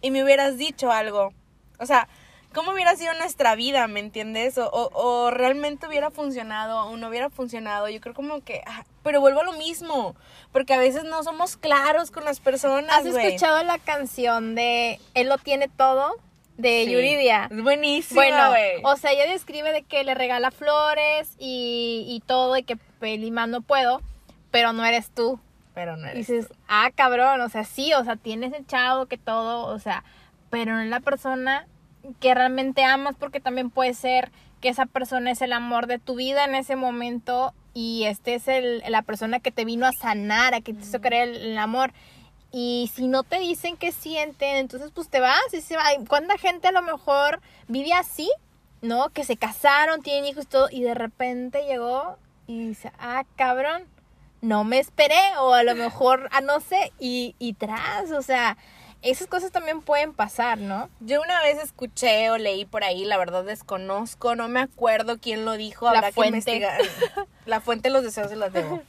[0.00, 1.32] y me hubieras dicho algo.
[1.78, 2.08] O sea,
[2.54, 4.56] ¿cómo hubiera sido nuestra vida, me entiendes?
[4.58, 7.88] O, o, o realmente hubiera funcionado o no hubiera funcionado.
[7.88, 8.62] Yo creo como que...
[8.66, 10.16] ah, pero vuelvo a lo mismo.
[10.50, 15.28] Porque a veces no somos claros con las personas, ¿Has escuchado la canción de Él
[15.28, 16.16] lo tiene todo?
[16.56, 16.90] De Sí.
[16.92, 17.48] Yuridia.
[17.50, 18.80] Es buenísima, Bueno, güey.
[18.82, 23.46] o sea, ella describe de que le regala flores y, y todo y que Pelima
[23.46, 24.00] no puedo,
[24.50, 25.38] pero no eres tú.
[25.74, 26.54] Pero no Y eres dices, tú.
[26.68, 30.02] ah, cabrón, o sea, sí, o sea, tienes el chavo que todo, o sea,
[30.50, 31.66] pero no es la persona
[32.20, 34.30] que realmente amas porque también puede ser
[34.62, 38.48] que esa persona es el amor de tu vida en ese momento y este es
[38.48, 41.58] el, la persona que te vino a sanar, a que te hizo creer el, el
[41.58, 41.92] amor.
[42.58, 45.82] Y si no te dicen qué sienten, entonces pues te vas y se va.
[46.08, 48.30] ¿Cuánta gente a lo mejor vive así?
[48.80, 49.10] ¿No?
[49.10, 53.84] Que se casaron, tienen hijos y todo, y de repente llegó y dice, ah, cabrón,
[54.40, 58.56] no me esperé, o a lo mejor, ah, no sé, y, y tras, o sea,
[59.02, 60.88] esas cosas también pueden pasar, ¿no?
[61.00, 65.44] Yo una vez escuché o leí por ahí, la verdad desconozco, no me acuerdo quién
[65.44, 66.38] lo dijo, habrá La que fuente.
[66.38, 66.80] investigar.
[67.44, 68.80] La fuente de los deseos se las debo.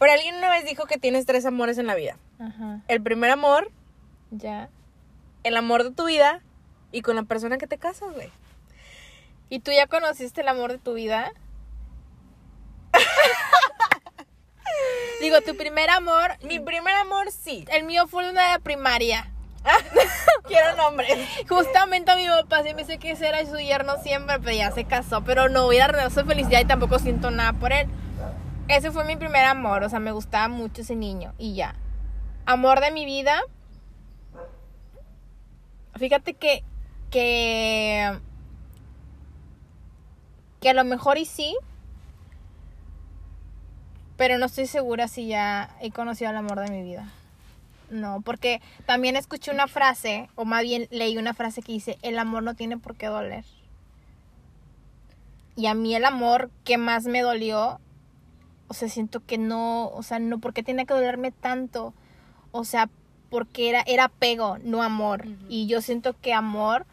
[0.00, 2.16] Pero alguien una vez dijo que tienes tres amores en la vida.
[2.46, 3.70] Ajá, El primer amor,
[4.30, 4.68] ya.
[5.44, 6.40] el amor de tu vida
[6.90, 8.30] y con la persona que te casas, güey.
[9.48, 11.32] ¿Y tú ya conociste el amor de tu vida?
[15.20, 17.64] Digo, tu primer amor, Mi primer amor sí.
[17.70, 19.28] el mío fue una de primaria.
[20.48, 21.16] Quiero nombres.
[21.48, 24.72] Justamente a mi papá sí me dice que ese era su yerno siempre, pero ya
[24.72, 25.22] se casó.
[25.22, 27.86] Pero no voy a dar su felicidad y tampoco siento nada por él.
[28.66, 31.76] Ese fue mi primer amor, o sea, me gustaba mucho ese niño y ya.
[32.46, 33.40] Amor de mi vida.
[35.96, 36.64] Fíjate que,
[37.10, 38.18] que,
[40.60, 41.56] que a lo mejor y sí,
[44.16, 47.08] pero no estoy segura si ya he conocido al amor de mi vida.
[47.90, 52.18] No, porque también escuché una frase, o más bien leí una frase que dice, el
[52.18, 53.44] amor no tiene por qué doler.
[55.56, 57.80] Y a mí el amor que más me dolió,
[58.68, 61.92] o sea, siento que no, o sea, no, ¿por qué tenía que dolerme tanto?
[62.52, 62.88] O sea,
[63.30, 65.26] porque era, era apego, no amor.
[65.48, 66.86] Y yo siento que amor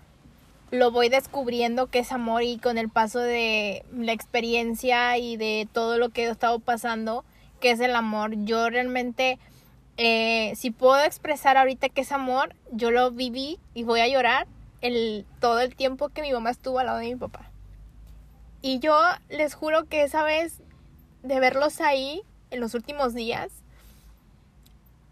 [0.72, 5.68] lo voy descubriendo que es amor y con el paso de la experiencia y de
[5.72, 7.26] todo lo que he estado pasando,
[7.60, 8.32] que es el amor.
[8.46, 9.40] Yo realmente,
[9.98, 14.48] eh, si puedo expresar ahorita que es amor, yo lo viví y voy a llorar
[14.82, 17.50] el, todo el tiempo que mi mamá estuvo al lado de mi papá.
[18.62, 18.98] Y yo
[19.30, 20.62] les juro que esa vez
[21.24, 23.52] de verlos ahí en los últimos días,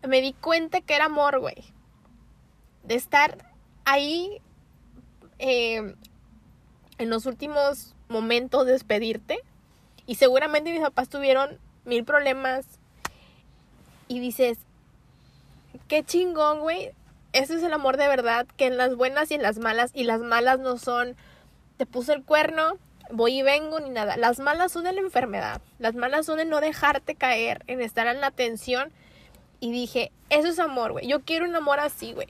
[0.08, 1.64] me di cuenta que era amor, güey.
[2.84, 3.38] De estar
[3.86, 4.42] ahí
[5.40, 5.96] eh,
[6.98, 9.40] en los últimos momentos de despedirte.
[10.06, 12.66] Y seguramente mis papás tuvieron mil problemas.
[14.08, 14.60] Y dices,
[15.88, 16.92] qué chingón, güey.
[17.34, 20.06] Ese es el amor de verdad, que en las buenas y en las malas, y
[20.06, 21.16] las malas no son,
[21.78, 22.78] te puse el cuerno,
[23.12, 24.18] voy y vengo, ni nada.
[24.18, 28.08] Las malas son de la enfermedad, las malas son de no dejarte caer, en estar
[28.08, 28.92] en la tensión.
[29.60, 31.08] Y dije, eso es amor, güey.
[31.08, 32.28] Yo quiero un amor así, güey.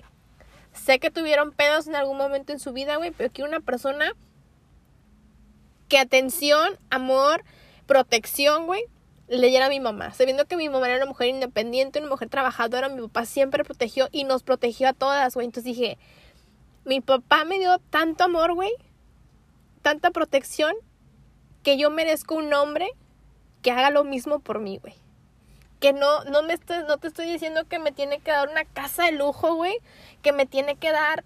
[0.74, 4.14] Sé que tuvieron pedos en algún momento en su vida, güey, pero quiero una persona
[5.88, 7.44] que atención, amor,
[7.86, 8.84] protección, güey,
[9.28, 10.14] le diera a mi mamá.
[10.14, 14.08] Sabiendo que mi mamá era una mujer independiente, una mujer trabajadora, mi papá siempre protegió
[14.12, 15.46] y nos protegió a todas, güey.
[15.46, 15.98] Entonces dije,
[16.86, 18.72] mi papá me dio tanto amor, güey,
[19.82, 20.74] tanta protección,
[21.64, 22.90] que yo merezco un hombre
[23.62, 24.94] que haga lo mismo por mí, güey.
[25.80, 28.66] Que no, no me estoy, no te estoy diciendo que me tiene que dar una
[28.66, 29.78] casa de lujo, güey.
[30.22, 31.24] Que me tiene que dar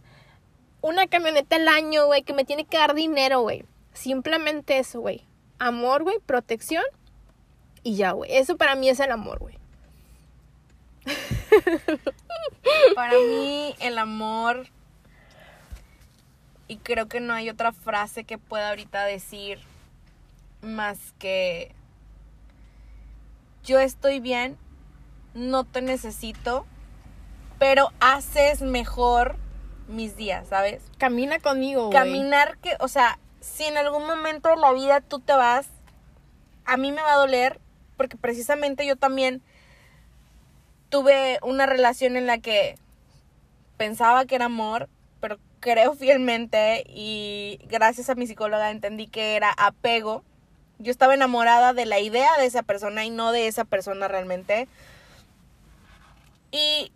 [0.82, 2.24] una camioneta al año, güey.
[2.24, 3.64] Que me tiene que dar dinero, güey.
[3.94, 5.26] Simplemente eso, güey.
[5.60, 6.84] Amor, güey, protección.
[7.84, 8.36] Y ya, güey.
[8.36, 9.58] Eso para mí es el amor, güey.
[12.96, 14.68] Para mí el amor
[16.72, 19.60] y creo que no hay otra frase que pueda ahorita decir
[20.62, 21.76] más que
[23.64, 24.58] yo estoy bien,
[25.34, 26.66] no te necesito,
[27.60, 29.36] pero haces mejor
[29.88, 30.82] mis días, ¿sabes?
[30.98, 31.90] Camina conmigo.
[31.90, 35.68] Caminar que, o sea, si en algún momento de la vida tú te vas,
[36.66, 37.60] a mí me va a doler
[37.98, 39.42] porque precisamente yo también
[40.90, 42.76] tuve una relación en la que
[43.78, 44.90] pensaba que era amor,
[45.20, 50.24] pero creo fielmente y gracias a mi psicóloga entendí que era apego.
[50.82, 54.68] Yo estaba enamorada de la idea de esa persona y no de esa persona realmente.
[56.52, 56.92] Y,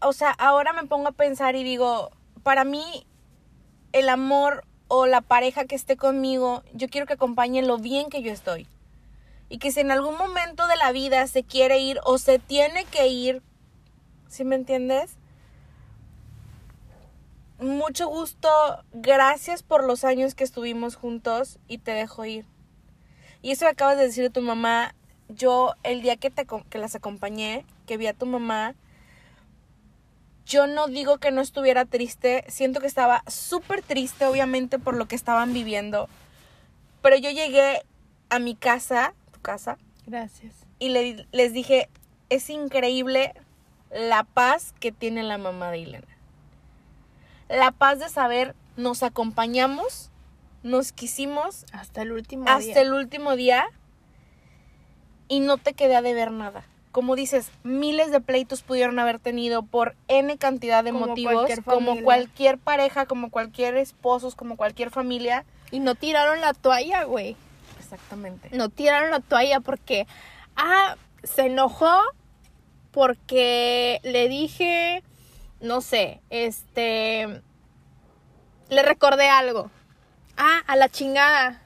[0.00, 2.10] o sea, ahora me pongo a pensar y digo,
[2.42, 3.06] para mí
[3.92, 8.22] el amor o la pareja que esté conmigo, yo quiero que acompañe lo bien que
[8.22, 8.68] yo estoy.
[9.48, 12.84] Y que si en algún momento de la vida se quiere ir o se tiene
[12.84, 13.42] que ir,
[14.28, 15.16] ¿sí me entiendes?
[17.60, 18.48] Mucho gusto,
[18.92, 22.44] gracias por los años que estuvimos juntos y te dejo ir.
[23.42, 24.94] Y eso acabas de decir de tu mamá,
[25.28, 28.74] yo el día que, te, que las acompañé, que vi a tu mamá,
[30.46, 35.06] yo no digo que no estuviera triste, siento que estaba súper triste, obviamente, por lo
[35.06, 36.08] que estaban viviendo.
[37.02, 37.82] Pero yo llegué
[38.30, 40.52] a mi casa, tu casa, Gracias.
[40.78, 41.88] y le- les dije,
[42.30, 43.32] es increíble
[43.90, 46.06] la paz que tiene la mamá de Elena.
[47.48, 50.10] La paz de saber, nos acompañamos
[50.64, 52.80] nos quisimos Hasta el último hasta día.
[52.80, 53.66] el último día
[55.28, 56.64] y no te quedé a deber nada.
[56.90, 61.64] Como dices, miles de pleitos pudieron haber tenido por N cantidad de Como motivos, cualquier
[61.64, 65.44] como cualquier pareja, como cualquier esposos, como cualquier familia.
[65.70, 67.36] Y no tiraron la toalla, güey.
[67.78, 68.50] Exactamente.
[68.52, 70.06] No tiraron la toalla porque,
[70.56, 72.00] ah, se enojó
[72.90, 75.02] porque le dije,
[75.60, 77.42] no sé, este,
[78.68, 79.70] le recordé algo.
[80.36, 81.62] Ah, a la chingada,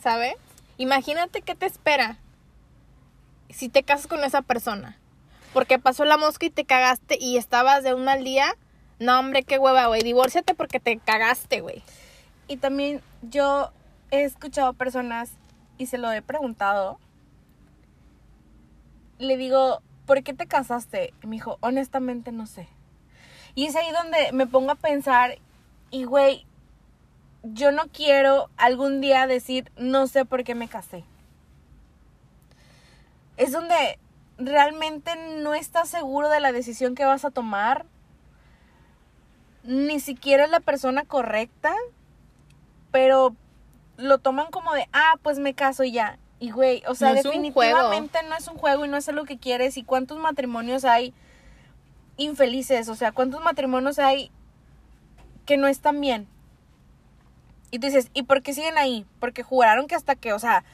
[0.00, 0.34] ¿sabes?
[0.76, 2.18] Imagínate qué te espera
[3.50, 4.98] si te casas con esa persona.
[5.52, 8.54] Porque pasó la mosca y te cagaste y estabas de un mal día.
[8.98, 10.02] No, hombre, qué hueva, güey.
[10.02, 11.82] Divórciate porque te cagaste, güey.
[12.48, 13.70] Y también yo
[14.10, 15.32] he escuchado personas
[15.78, 16.98] y se lo he preguntado.
[19.18, 21.12] Le digo, ¿por qué te casaste?
[21.22, 22.68] Y me dijo, honestamente no sé.
[23.54, 25.38] Y es ahí donde me pongo a pensar,
[25.90, 26.46] y güey,
[27.42, 31.04] yo no quiero algún día decir, no sé por qué me casé.
[33.36, 33.98] Es donde
[34.38, 37.84] realmente no estás seguro de la decisión que vas a tomar.
[39.64, 41.74] Ni siquiera es la persona correcta
[42.92, 43.34] pero
[43.96, 46.18] lo toman como de, ah, pues me caso y ya.
[46.38, 49.38] Y güey, o sea, No definitivamente no es un juego y no es algo que
[49.38, 49.76] quieres.
[49.76, 51.14] ¿Y cuántos matrimonios hay
[52.24, 52.88] infelices?
[52.88, 54.30] O sea, ¿cuántos matrimonios hay
[55.46, 56.26] que no están bien?
[57.70, 59.06] Y tú dices, ¿y por qué siguen ahí?
[59.18, 60.64] Porque juraron que hasta que, o sea,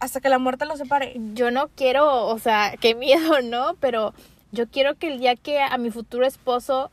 [0.00, 1.14] hasta que la muerte los separe.
[1.34, 3.74] yo no quiero, o sea, qué miedo, ¿no?
[3.80, 4.14] Pero
[4.52, 6.90] yo quiero que el día que a mi futuro esposo,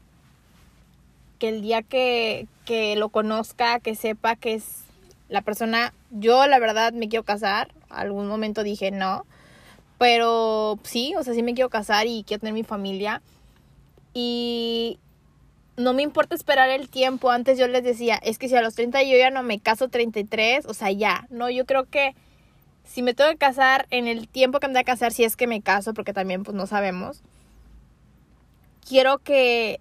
[1.40, 4.84] que el día que, que lo conozca, que sepa que es
[5.30, 9.26] la persona, yo la verdad me quiero casar, algún momento dije no,
[9.98, 13.22] pero sí, o sea, sí me quiero casar y quiero tener mi familia.
[14.14, 15.00] Y
[15.78, 17.32] no me importa esperar el tiempo.
[17.32, 19.88] Antes yo les decía, es que si a los 30 yo ya no me caso
[19.88, 21.28] 33, o sea, ya.
[21.30, 22.16] No, yo creo que
[22.84, 25.36] si me tengo que casar en el tiempo que me tenga que casar, si es
[25.36, 27.22] que me caso, porque también pues no sabemos.
[28.88, 29.80] Quiero que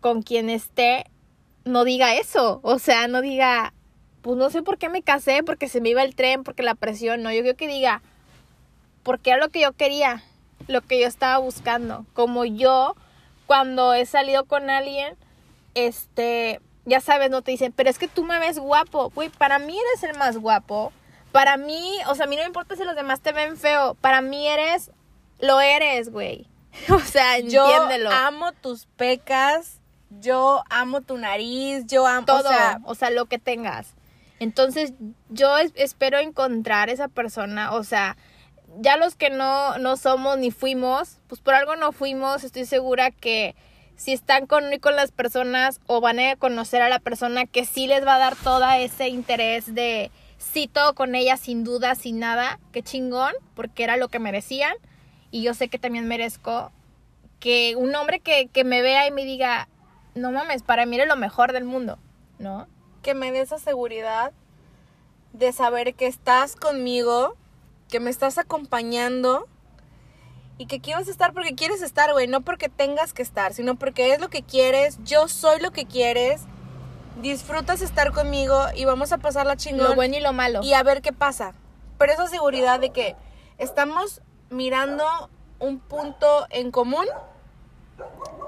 [0.00, 1.04] con quien esté
[1.64, 2.60] no diga eso.
[2.62, 3.74] O sea, no diga,
[4.22, 6.74] pues no sé por qué me casé, porque se me iba el tren, porque la
[6.74, 7.22] presión.
[7.22, 8.02] No, yo quiero que diga,
[9.02, 10.22] porque era lo que yo quería,
[10.68, 12.06] lo que yo estaba buscando.
[12.14, 12.94] Como yo,
[13.50, 15.16] cuando he salido con alguien,
[15.74, 19.10] este, ya sabes, no te dicen, pero es que tú me ves guapo.
[19.10, 20.92] Güey, para mí eres el más guapo.
[21.32, 23.94] Para mí, o sea, a mí no me importa si los demás te ven feo.
[24.00, 24.92] Para mí eres,
[25.40, 26.46] lo eres, güey.
[26.94, 28.12] O sea, Yo entiéndelo.
[28.12, 29.80] amo tus pecas,
[30.10, 32.48] yo amo tu nariz, yo amo, todo,
[32.84, 33.94] o sea, lo que tengas.
[34.38, 34.92] Entonces,
[35.28, 38.16] yo es- espero encontrar esa persona, o sea,
[38.78, 43.10] ya los que no, no somos ni fuimos, pues por algo no fuimos, estoy segura
[43.10, 43.54] que
[43.96, 47.86] si están con, con las personas o van a conocer a la persona que sí
[47.86, 52.18] les va a dar todo ese interés de sí todo con ella sin duda, sin
[52.18, 54.74] nada, qué chingón, porque era lo que merecían
[55.30, 56.72] y yo sé que también merezco
[57.40, 59.68] que un hombre que, que me vea y me diga,
[60.14, 61.98] no mames, para mí eres lo mejor del mundo,
[62.38, 62.66] ¿no?
[63.02, 64.32] que me dé esa seguridad
[65.32, 67.36] de saber que estás conmigo,
[67.90, 69.46] que me estás acompañando
[70.56, 74.12] y que quieres estar porque quieres estar, güey, no porque tengas que estar, sino porque
[74.12, 76.42] es lo que quieres, yo soy lo que quieres,
[77.22, 80.60] disfrutas estar conmigo y vamos a pasarla chingón Lo bueno y lo malo.
[80.62, 81.54] y a ver qué pasa.
[81.98, 83.16] Pero esa seguridad de que
[83.58, 85.04] estamos mirando
[85.58, 87.06] un punto en común,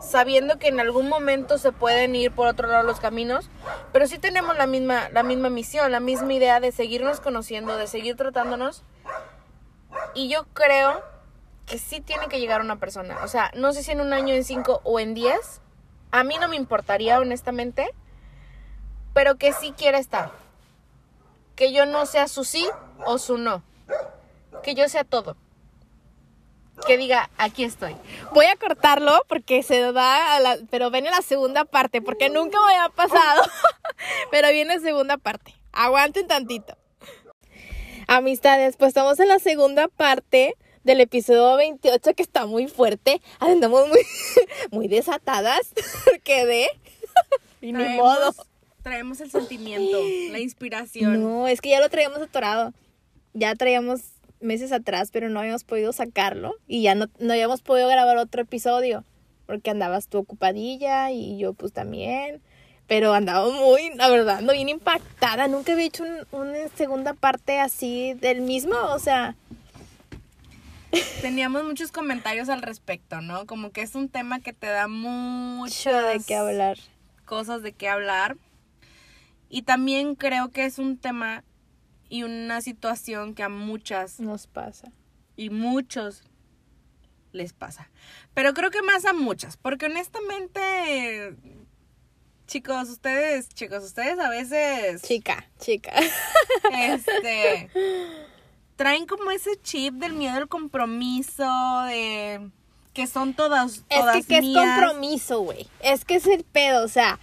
[0.01, 3.49] sabiendo que en algún momento se pueden ir por otro lado los caminos,
[3.93, 7.87] pero sí tenemos la misma, la misma misión, la misma idea de seguirnos conociendo, de
[7.87, 8.85] seguir tratándonos.
[10.15, 11.03] Y yo creo
[11.67, 13.19] que sí tiene que llegar una persona.
[13.23, 15.61] O sea, no sé si en un año, en cinco o en diez.
[16.11, 17.93] A mí no me importaría, honestamente.
[19.15, 20.31] Pero que sí quiera estar.
[21.57, 22.69] Que yo no sea su sí
[23.05, 23.63] o su no.
[24.63, 25.37] Que yo sea todo.
[26.87, 27.97] Que diga, aquí estoy.
[28.33, 32.59] Voy a cortarlo porque se da a la, pero viene la segunda parte, porque nunca
[32.67, 33.43] me había pasado.
[34.31, 35.55] pero viene segunda parte.
[35.73, 36.77] Aguanten tantito.
[38.15, 40.55] Amistades, pues estamos en la segunda parte
[40.85, 43.23] del episodio 28 que está muy fuerte.
[43.41, 44.01] Andamos muy,
[44.71, 45.73] muy desatadas.
[46.23, 46.67] Quedé.
[47.63, 48.35] y ni modo.
[48.83, 49.99] traemos el sentimiento,
[50.31, 51.23] la inspiración.
[51.23, 52.75] No, es que ya lo traíamos atorado.
[53.33, 54.03] Ya traíamos
[54.41, 56.55] meses atrás, pero no habíamos podido sacarlo.
[56.67, 59.07] Y ya no, no habíamos podido grabar otro episodio.
[59.47, 62.43] Porque andabas tú ocupadilla y yo pues también.
[62.93, 65.49] Pero andaba muy, la verdad, ando bien impactada.
[65.49, 68.77] Nunca había hecho un- una segunda parte así del mismo.
[68.77, 69.35] O sea,
[71.23, 73.47] Teníamos muchos comentarios al respecto, ¿no?
[73.47, 76.77] Como que es un tema que te da mucho mucho de qué hablar.
[77.25, 78.37] cosas de qué hablar.
[79.49, 81.45] Y también creo que es un tema
[82.11, 84.93] y una situación que a muchas nos pasa.
[85.35, 86.25] Y muchos
[87.33, 87.89] les pasa.
[88.35, 91.35] Pero creo que más a muchas, porque honestamente,
[92.53, 95.01] chicos, ustedes, chicos, ustedes a veces...
[95.01, 95.91] Chica, chica.
[96.71, 97.71] Este...
[98.77, 101.45] traen como ese chip del miedo al compromiso,
[101.87, 102.51] de
[102.93, 105.67] que son todas, todas Es que, ¿qué es compromiso, güey?
[105.81, 107.19] Es que es el pedo, o sea,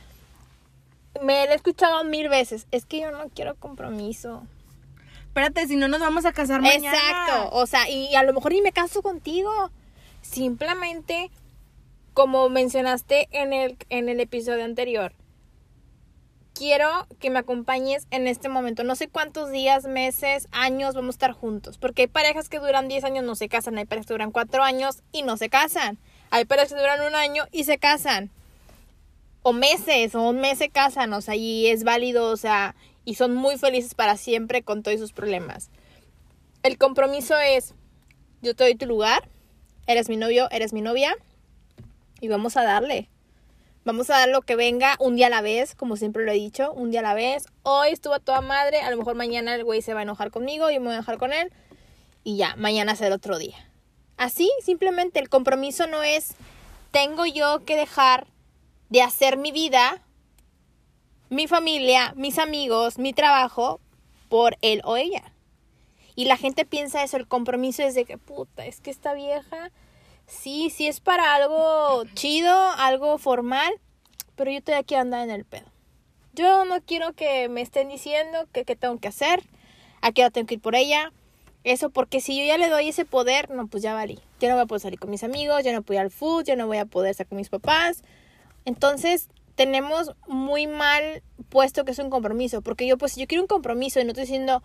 [1.21, 4.47] me lo he escuchado mil veces, es que yo no quiero compromiso.
[5.27, 6.91] Espérate, si no nos vamos a casar mañana.
[6.91, 9.69] Exacto, o sea, y a lo mejor ni me caso contigo.
[10.23, 11.29] Simplemente,
[12.15, 15.13] como mencionaste en el, en el episodio anterior,
[16.59, 18.83] quiero que me acompañes en este momento.
[18.83, 21.77] No sé cuántos días, meses, años vamos a estar juntos.
[21.77, 23.77] Porque hay parejas que duran 10 años, no se casan.
[23.77, 25.97] Hay parejas que duran 4 años y no se casan.
[26.31, 28.29] Hay parejas que duran un año y se casan.
[29.41, 31.13] O meses, o un mes se casan.
[31.13, 34.99] O sea, y es válido, o sea, y son muy felices para siempre con todos
[34.99, 35.69] sus problemas.
[36.61, 37.73] El compromiso es,
[38.41, 39.29] yo te doy tu lugar,
[39.87, 41.15] eres mi novio, eres mi novia,
[42.19, 43.07] y vamos a darle.
[43.89, 46.35] Vamos a dar lo que venga un día a la vez, como siempre lo he
[46.35, 47.47] dicho, un día a la vez.
[47.63, 50.29] Hoy estuvo a toda madre, a lo mejor mañana el güey se va a enojar
[50.29, 51.51] conmigo, yo me voy a enojar con él
[52.23, 53.57] y ya, mañana será otro día.
[54.15, 56.35] Así, simplemente el compromiso no es
[56.91, 58.27] tengo yo que dejar
[58.89, 60.03] de hacer mi vida,
[61.31, 63.79] mi familia, mis amigos, mi trabajo
[64.29, 65.33] por él o ella.
[66.13, 69.71] Y la gente piensa eso, el compromiso es de que puta, es que esta vieja
[70.29, 73.73] Sí, sí es para algo chido, algo formal,
[74.35, 75.65] pero yo estoy aquí a andar en el pedo.
[76.33, 79.43] Yo no quiero que me estén diciendo que qué tengo que hacer,
[80.01, 81.11] a qué hora tengo que ir por ella.
[81.63, 84.19] Eso porque si yo ya le doy ese poder, no, pues ya valí.
[84.39, 86.55] Yo no voy a poder salir con mis amigos, ya no voy al food, ya
[86.55, 88.03] no voy a poder estar con mis papás.
[88.65, 92.61] Entonces, tenemos muy mal puesto que es un compromiso.
[92.61, 94.61] Porque yo, pues, si yo quiero un compromiso y no estoy diciendo,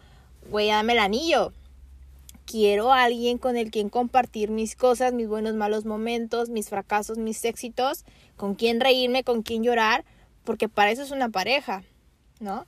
[0.50, 1.52] güey, dame el anillo
[2.44, 7.18] quiero a alguien con el quien compartir mis cosas, mis buenos, malos momentos, mis fracasos,
[7.18, 8.04] mis éxitos,
[8.36, 10.04] con quien reírme, con quien llorar,
[10.44, 11.82] porque para eso es una pareja,
[12.40, 12.66] ¿no?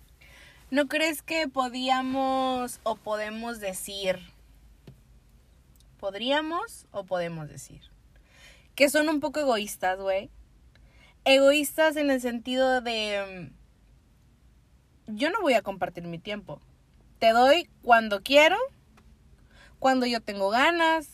[0.70, 4.18] ¿No crees que podíamos o podemos decir,
[5.98, 7.82] podríamos o podemos decir,
[8.74, 10.30] que son un poco egoístas, güey?
[11.24, 13.50] Egoístas en el sentido de,
[15.08, 16.60] mm, yo no voy a compartir mi tiempo.
[17.18, 18.56] Te doy cuando quiero
[19.86, 21.06] cuando yo tengo ganas,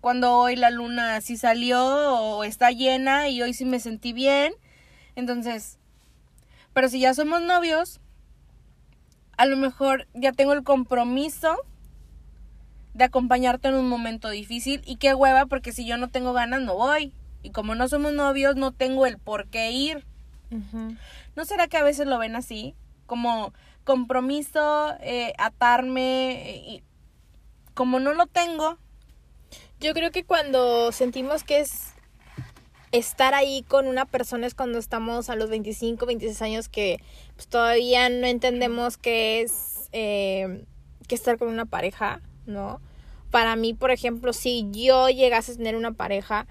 [0.00, 4.54] cuando hoy la luna sí salió o está llena y hoy sí me sentí bien.
[5.14, 5.76] Entonces,
[6.72, 8.00] pero si ya somos novios,
[9.36, 11.54] a lo mejor ya tengo el compromiso
[12.94, 16.62] de acompañarte en un momento difícil y qué hueva porque si yo no tengo ganas
[16.62, 17.12] no voy.
[17.42, 20.06] Y como no somos novios no tengo el por qué ir.
[21.36, 22.74] ¿No será que a veces lo ven así?
[23.04, 23.52] Como
[23.84, 26.82] compromiso, eh, atarme, y
[27.78, 28.76] como no lo tengo.
[29.78, 31.92] Yo creo que cuando sentimos que es
[32.90, 36.98] estar ahí con una persona es cuando estamos a los 25, 26 años que
[37.36, 40.64] pues, todavía no entendemos qué es eh,
[41.06, 42.80] que estar con una pareja, ¿no?
[43.30, 46.48] Para mí, por ejemplo, si yo llegase a tener una pareja,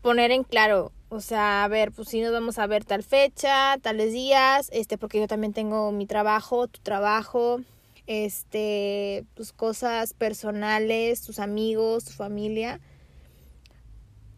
[0.00, 3.76] poner en claro, o sea, a ver, pues si nos vamos a ver tal fecha,
[3.82, 7.60] tales días, este, porque yo también tengo mi trabajo, tu trabajo,
[8.06, 12.80] este, tus cosas personales, tus amigos, tu familia.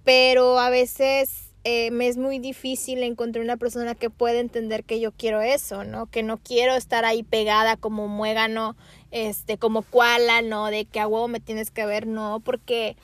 [0.04, 5.00] Pero a veces eh, me es muy difícil encontrar una persona que pueda entender que
[5.00, 6.06] yo quiero eso, ¿no?
[6.06, 8.76] Que no quiero estar ahí pegada como muégano,
[9.10, 10.66] este, como koala, ¿no?
[10.66, 12.96] De que a huevo me tienes que ver, no, porque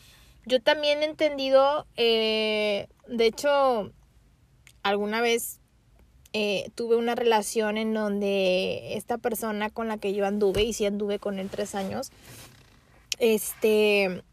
[0.46, 3.92] yo también he entendido, eh, de hecho,
[4.82, 5.60] alguna vez
[6.36, 10.84] eh, tuve una relación en donde esta persona con la que yo anduve, y sí
[10.84, 12.10] anduve con él tres años,
[13.20, 14.24] este,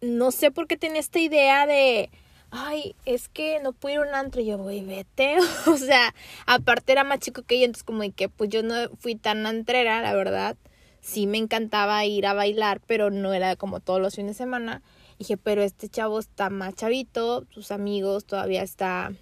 [0.00, 2.10] no sé por qué tenía esta idea de,
[2.50, 5.36] ay, es que no puedo ir a un antro, y yo voy, vete,
[5.68, 6.12] o sea,
[6.44, 10.02] aparte era más chico que yo, entonces como que pues yo no fui tan antrera,
[10.02, 10.56] la verdad,
[11.00, 14.82] sí me encantaba ir a bailar, pero no era como todos los fines de semana,
[15.20, 19.12] dije, pero este chavo está más chavito, sus amigos todavía está,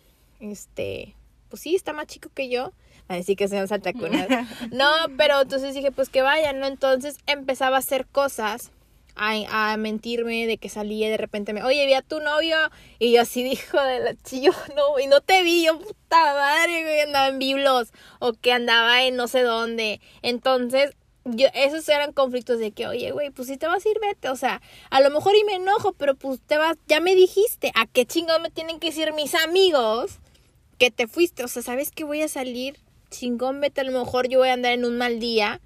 [0.40, 1.14] este,
[1.48, 2.72] pues sí, está más chico que yo.
[3.08, 4.28] A decir que sean saltacunas.
[4.72, 6.66] No, pero entonces dije, pues que vayan, ¿no?
[6.66, 8.70] Entonces empezaba a hacer cosas,
[9.16, 12.56] a, a mentirme de que salía y de repente me, oye, vi a tu novio.
[12.98, 16.82] Y yo así dijo de la chillo, no, y no te vi, yo puta madre,
[16.82, 17.88] güey, andaba en biblos
[18.18, 20.00] o que andaba en no sé dónde.
[20.22, 20.94] Entonces,
[21.24, 24.30] yo, esos eran conflictos de que, oye, güey, pues si te vas a ir, vete.
[24.30, 27.72] O sea, a lo mejor y me enojo, pero pues te vas, ya me dijiste,
[27.74, 30.18] ¿a qué chingón me tienen que decir mis amigos?
[30.78, 32.78] Que te fuiste, o sea, sabes que voy a salir
[33.10, 35.60] chingón, vete, a lo mejor yo voy a andar en un mal día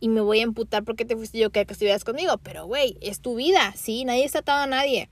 [0.00, 2.98] y me voy a emputar porque te fuiste yo que, que estuvieras conmigo, pero güey,
[3.00, 4.04] es tu vida, ¿sí?
[4.04, 5.08] Nadie está atado a nadie.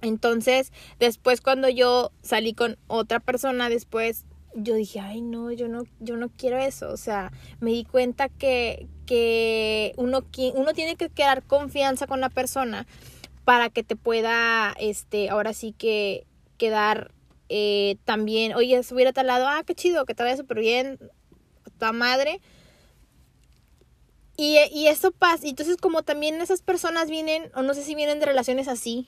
[0.00, 5.84] Entonces, después cuando yo salí con otra persona, después yo dije, ay no, yo no,
[6.00, 6.90] yo no quiero eso.
[6.90, 12.30] O sea, me di cuenta que, que uno, uno tiene que quedar confianza con la
[12.30, 12.86] persona
[13.44, 17.13] para que te pueda, este, ahora sí que quedar
[17.48, 20.98] eh, también, oye, subir a tal lado, ah, qué chido, que te vaya súper bien,
[21.78, 22.40] tu madre.
[24.36, 28.18] Y, y eso pasa, entonces como también esas personas vienen, o no sé si vienen
[28.18, 29.06] de relaciones así,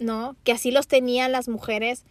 [0.00, 0.36] ¿no?
[0.42, 2.04] Que así los tenían las mujeres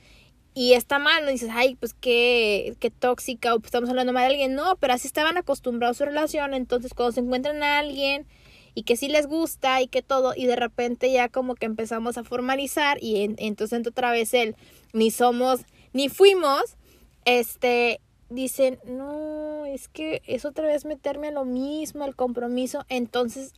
[0.53, 4.23] y está mal, no dices, ay, pues qué, qué tóxica, o pues estamos hablando mal
[4.23, 7.79] de alguien, no, pero así estaban acostumbrados a su relación, entonces cuando se encuentran a
[7.79, 8.27] alguien
[8.73, 12.17] y que sí les gusta y que todo, y de repente ya como que empezamos
[12.17, 14.55] a formalizar y entonces otra vez él,
[14.93, 15.61] ni somos,
[15.93, 16.77] ni fuimos,
[17.25, 23.53] este, dicen, no, es que es otra vez meterme a lo mismo, al compromiso, entonces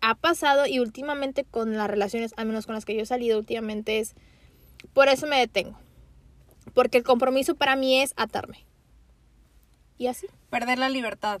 [0.00, 3.38] ha pasado y últimamente con las relaciones, al menos con las que yo he salido
[3.38, 4.14] últimamente es,
[4.92, 5.78] por eso me detengo
[6.74, 8.64] porque el compromiso para mí es atarme.
[9.98, 10.26] Y así.
[10.50, 11.40] Perder la libertad.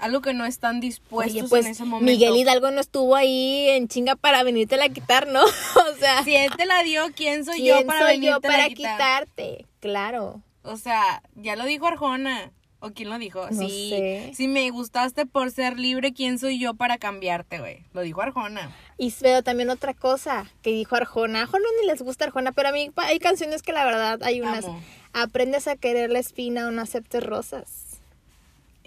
[0.00, 2.10] Algo que no están dispuestos pues, en ese momento.
[2.10, 5.42] Miguel Hidalgo no estuvo ahí en chinga para venirte a quitar, ¿no?
[5.44, 6.24] o sea.
[6.24, 9.66] Si él te la dio, ¿quién soy yo para soy yo para quitarte?
[9.80, 10.42] Claro.
[10.62, 12.52] O sea, ya lo dijo Arjona.
[12.82, 13.46] ¿O quién lo dijo?
[13.52, 17.84] sí, Si me gustaste por ser libre, ¿quién soy yo para cambiarte, güey?
[17.92, 18.74] Lo dijo Arjona.
[18.96, 21.42] Y veo también otra cosa que dijo Arjona.
[21.42, 24.64] Arjona ni les gusta Arjona, pero a mí hay canciones que la verdad hay unas.
[25.12, 27.89] Aprendes a querer la espina o no aceptes rosas.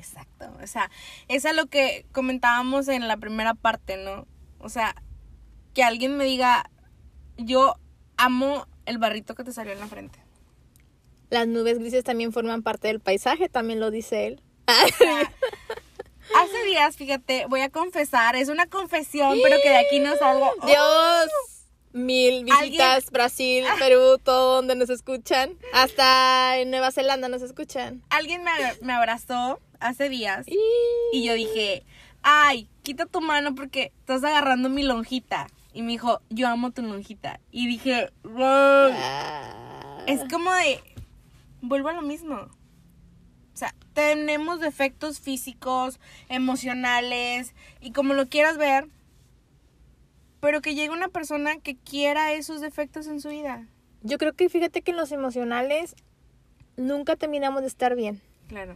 [0.04, 0.52] Exacto.
[0.62, 0.92] O sea,
[1.28, 4.28] es a lo que comentábamos en la primera parte, ¿no?
[4.60, 4.96] O sea,
[5.74, 6.70] que alguien me diga,
[7.38, 7.76] yo
[8.18, 10.20] amo el barrito que te salió en la frente.
[11.30, 14.44] Las nubes grises también forman parte del paisaje, también lo dice él.
[14.68, 20.52] Hace días, fíjate, voy a confesar, es una confesión, pero que de aquí no salga.
[20.66, 21.30] Dios,
[21.94, 25.58] mil visitas, Brasil, Perú, todo donde nos escuchan.
[25.74, 28.04] Hasta en Nueva Zelanda nos escuchan.
[28.10, 28.44] Alguien
[28.82, 30.46] me, abrazó hace días
[31.12, 31.84] y yo dije,
[32.24, 35.48] ay, quita tu mano porque estás agarrando mi lonjita.
[35.74, 37.40] Y me dijo, yo amo tu lonjita.
[37.52, 38.92] Y dije, wow.
[38.94, 40.04] Ah.
[40.08, 40.80] Es como de,
[41.62, 42.36] vuelvo a lo mismo.
[42.36, 48.88] O sea, tenemos defectos físicos, emocionales y como lo quieras ver,
[50.40, 53.68] pero que llegue una persona que quiera esos defectos en su vida.
[54.02, 55.96] Yo creo que fíjate que en los emocionales
[56.76, 58.22] nunca terminamos de estar bien.
[58.48, 58.76] Claro.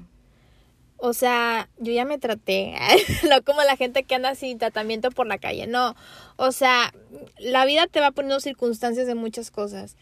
[0.98, 2.74] O sea, yo ya me traté,
[3.30, 5.96] no como la gente que anda sin tratamiento por la calle, no.
[6.38, 6.94] O sea,
[7.38, 9.96] la vida te va poniendo circunstancias de muchas cosas.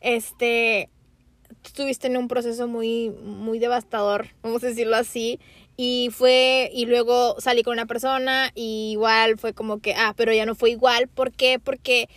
[0.00, 0.88] Este,
[1.64, 5.38] estuviste en un proceso muy, muy devastador, vamos a decirlo así,
[5.76, 10.32] y fue, y luego salí con una persona, y igual fue como que, ah, pero
[10.32, 11.58] ya no fue igual, ¿por qué?
[11.58, 12.08] Porque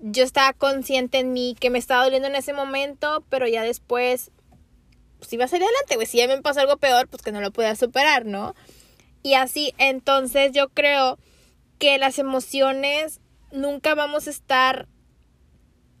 [0.00, 4.30] yo estaba consciente en mí que me estaba doliendo en ese momento, pero ya después,
[5.18, 7.40] pues iba a salir adelante, pues si ya me pasó algo peor, pues que no
[7.40, 8.54] lo pueda superar, ¿no?
[9.22, 11.18] Y así, entonces yo creo
[11.78, 13.20] que las emociones
[13.52, 14.88] nunca vamos a estar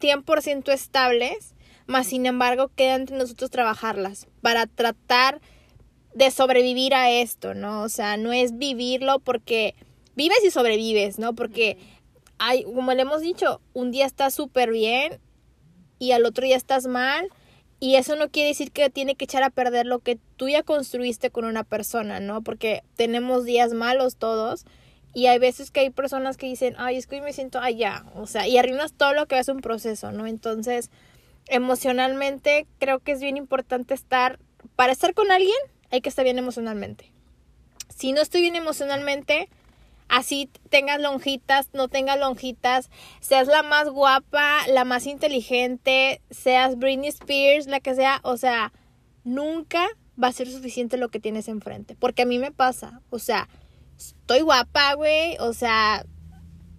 [0.00, 1.54] 100% estables,
[1.86, 5.40] más sin embargo queda entre nosotros trabajarlas para tratar
[6.14, 7.82] de sobrevivir a esto, ¿no?
[7.82, 9.74] O sea, no es vivirlo porque
[10.14, 11.34] vives y sobrevives, ¿no?
[11.34, 11.78] Porque
[12.38, 15.20] hay, como le hemos dicho, un día estás súper bien
[15.98, 17.28] y al otro día estás mal
[17.80, 20.62] y eso no quiere decir que tiene que echar a perder lo que tú ya
[20.62, 22.42] construiste con una persona, ¿no?
[22.42, 24.64] Porque tenemos días malos todos
[25.14, 28.04] y hay veces que hay personas que dicen, ay, es que hoy me siento allá,
[28.14, 30.26] o sea, y arruinas todo lo que es un proceso, ¿no?
[30.26, 30.90] Entonces,
[31.46, 34.38] emocionalmente creo que es bien importante estar,
[34.74, 35.56] para estar con alguien
[35.90, 37.12] hay que estar bien emocionalmente.
[37.96, 39.48] Si no estoy bien emocionalmente,
[40.08, 42.90] así tengas lonjitas, no tengas lonjitas,
[43.20, 48.72] seas la más guapa, la más inteligente, seas Britney Spears, la que sea, o sea,
[49.24, 49.86] nunca
[50.22, 51.94] va a ser suficiente lo que tienes enfrente.
[51.94, 53.48] Porque a mí me pasa, o sea,
[53.96, 56.04] estoy guapa, güey, o sea,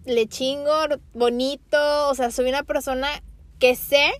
[0.05, 0.73] le chingo,
[1.13, 3.07] bonito, o sea, soy una persona
[3.59, 4.11] que sé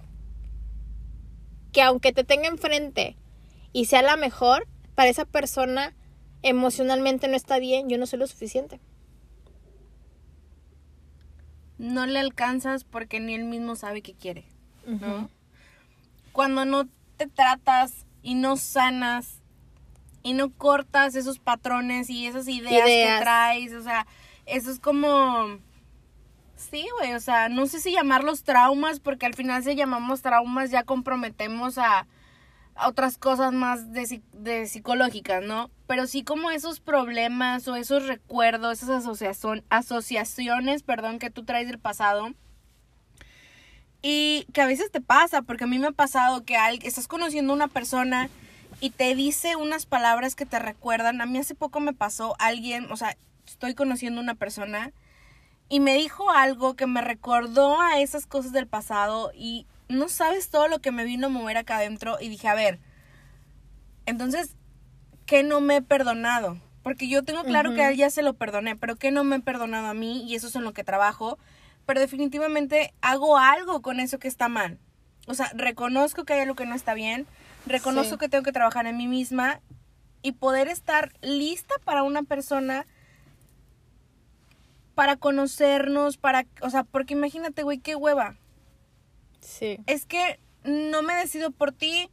[1.72, 3.18] que aunque te tenga enfrente
[3.74, 5.95] y sea la mejor, para esa persona
[6.41, 8.80] emocionalmente no está bien, yo no soy lo suficiente.
[11.80, 14.45] No le alcanzas porque ni él mismo sabe qué quiere,
[14.86, 15.30] ¿no?
[16.32, 19.41] Cuando no te tratas y no sanas
[20.21, 23.19] y no cortas esos patrones y esas ideas, ideas.
[23.19, 24.05] que traes, o sea,
[24.45, 25.59] eso es como
[26.59, 30.69] Sí, güey, o sea, no sé si llamarlos traumas, porque al final si llamamos traumas
[30.69, 32.05] ya comprometemos a,
[32.86, 35.69] otras cosas más de, de psicológicas, ¿no?
[35.89, 41.65] Pero sí como esos problemas o esos recuerdos, esas asociación, asociaciones, perdón, que tú traes
[41.65, 42.29] del pasado.
[44.03, 47.53] Y que a veces te pasa, porque a mí me ha pasado que estás conociendo
[47.53, 48.29] a una persona
[48.79, 51.21] y te dice unas palabras que te recuerdan.
[51.21, 53.17] A mí hace poco me pasó alguien, o sea,
[53.47, 54.93] estoy conociendo a una persona
[55.69, 60.51] y me dijo algo que me recordó a esas cosas del pasado y no sabes
[60.51, 62.79] todo lo que me vino a mover acá adentro y dije, a ver,
[64.05, 64.55] entonces,
[65.30, 66.59] ¿qué no me he perdonado?
[66.82, 69.36] Porque yo tengo claro que a él ya se lo perdoné, pero ¿qué no me
[69.36, 70.23] he perdonado a mí?
[70.27, 71.38] Y eso es en lo que trabajo.
[71.86, 74.80] Pero definitivamente hago algo con eso que está mal.
[75.27, 77.27] O sea, reconozco que hay algo que no está bien,
[77.67, 79.59] reconozco que tengo que trabajar en mí misma
[80.23, 82.88] y poder estar lista para una persona
[84.95, 88.36] para conocernos, para, o sea, porque imagínate, güey, qué hueva.
[89.41, 89.77] Sí.
[89.86, 92.09] Es que no me decido por ti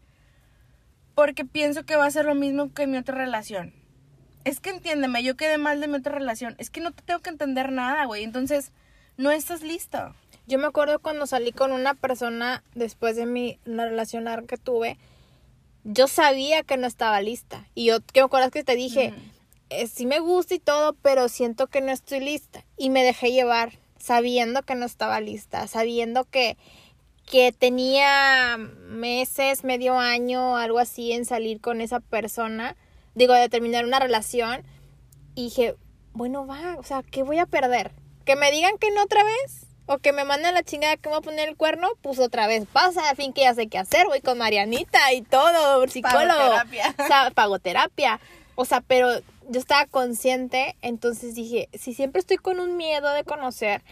[1.17, 3.73] porque pienso que va a ser lo mismo que mi otra relación.
[4.45, 6.55] Es que entiéndeme, yo quedé mal de mi otra relación.
[6.59, 8.23] Es que no te tengo que entender nada, güey.
[8.23, 8.71] Entonces,
[9.17, 10.15] no estás listo.
[10.47, 14.99] Yo me acuerdo cuando salí con una persona después de mi una relación que tuve,
[15.85, 17.67] yo sabía que no estaba lista.
[17.75, 19.15] Y yo, ¿qué me acuerdas que te dije?
[19.71, 22.63] Eh, sí me gusta y todo, pero siento que no estoy lista.
[22.77, 26.59] Y me dejé llevar sabiendo que no estaba lista, sabiendo que,
[27.27, 32.77] que tenía meses, medio año, algo así en salir con esa persona,
[33.15, 34.65] digo, de terminar una relación.
[35.35, 35.75] Y dije,
[36.13, 37.93] bueno, va, o sea, ¿qué voy a perder?
[38.25, 39.67] Que me digan que no otra vez.
[39.89, 42.49] O que me manden la chingada que me voy a poner el cuerno, pues otra
[42.49, 46.27] vez pasa, al fin que ya sé qué hacer, voy con Marianita y todo, psicólogo.
[46.27, 46.95] Pagoterapia.
[47.05, 48.21] O sea, pagoterapia.
[48.57, 49.13] O sea, pero
[49.49, 53.83] yo estaba consciente, entonces dije, si siempre estoy con un miedo de conocer,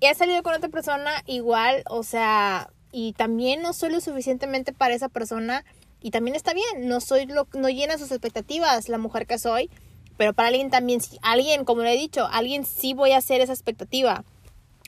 [0.00, 4.94] he salido con otra persona igual, o sea, y también no soy lo suficientemente para
[4.94, 5.64] esa persona,
[6.00, 9.70] y también está bien, no soy lo, no llena sus expectativas la mujer que soy,
[10.16, 13.52] pero para alguien también, alguien, como le he dicho, alguien sí voy a hacer esa
[13.52, 14.24] expectativa.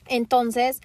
[0.07, 0.81] Entonces,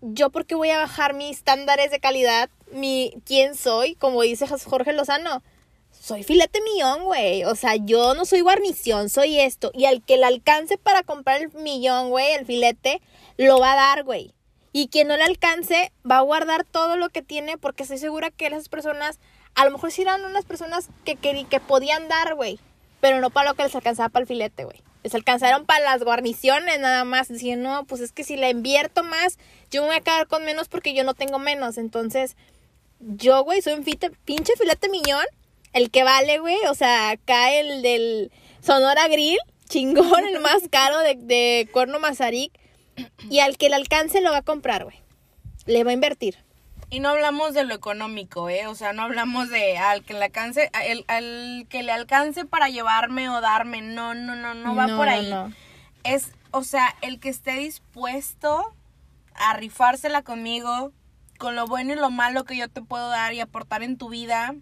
[0.00, 4.92] yo porque voy a bajar mis estándares de calidad, mi quién soy, como dice Jorge
[4.92, 5.42] Lozano,
[5.90, 7.44] soy filete millón, güey.
[7.44, 9.70] O sea, yo no soy guarnición, soy esto.
[9.72, 13.00] Y al que le alcance para comprar el millón, güey, el filete,
[13.36, 14.34] lo va a dar, güey.
[14.72, 18.30] Y quien no le alcance, va a guardar todo lo que tiene porque estoy segura
[18.30, 19.20] que esas personas,
[19.54, 22.58] a lo mejor sí eran unas personas que, que, que podían dar, güey.
[23.00, 24.82] Pero no para lo que les alcanzaba para el filete, güey.
[25.02, 27.28] Les alcanzaron para las guarniciones nada más.
[27.28, 29.38] Decían, no, pues es que si le invierto más,
[29.70, 31.78] yo me voy a quedar con menos porque yo no tengo menos.
[31.78, 32.36] Entonces,
[32.98, 35.24] yo, güey, soy un pinche filete millón
[35.74, 38.32] el que vale, güey, o sea, acá el del
[38.62, 42.52] Sonora Grill, chingón, el más caro de, de Cuerno Mazarik.
[43.30, 44.96] Y al que le alcance lo va a comprar, güey.
[45.66, 46.44] Le va a invertir.
[46.90, 48.66] Y no hablamos de lo económico, ¿eh?
[48.66, 53.28] O sea, no hablamos de al que le alcance, al, que le alcance para llevarme
[53.28, 53.80] o darme.
[53.80, 55.32] No, no, no, no va por ahí.
[56.04, 58.74] Es, o sea, el que esté dispuesto
[59.34, 60.92] a rifársela conmigo,
[61.38, 64.08] con lo bueno y lo malo que yo te puedo dar y aportar en tu
[64.08, 64.54] vida,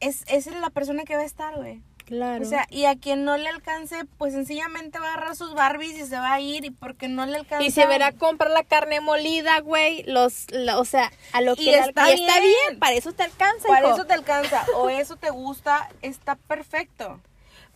[0.00, 1.82] es, esa es la persona que va a estar, güey.
[2.06, 2.40] Claro.
[2.40, 5.98] O sea, y a quien no le alcance, pues sencillamente va a agarrar sus Barbies
[5.98, 7.64] y se va a ir y porque no le alcanza.
[7.64, 10.46] Y se verá comprar la carne molida, güey, los,
[10.76, 12.20] o sea, a lo que está, bien.
[12.20, 13.66] está bien, para eso te alcanza.
[13.66, 17.20] Para eso te alcanza, o eso te gusta, está perfecto.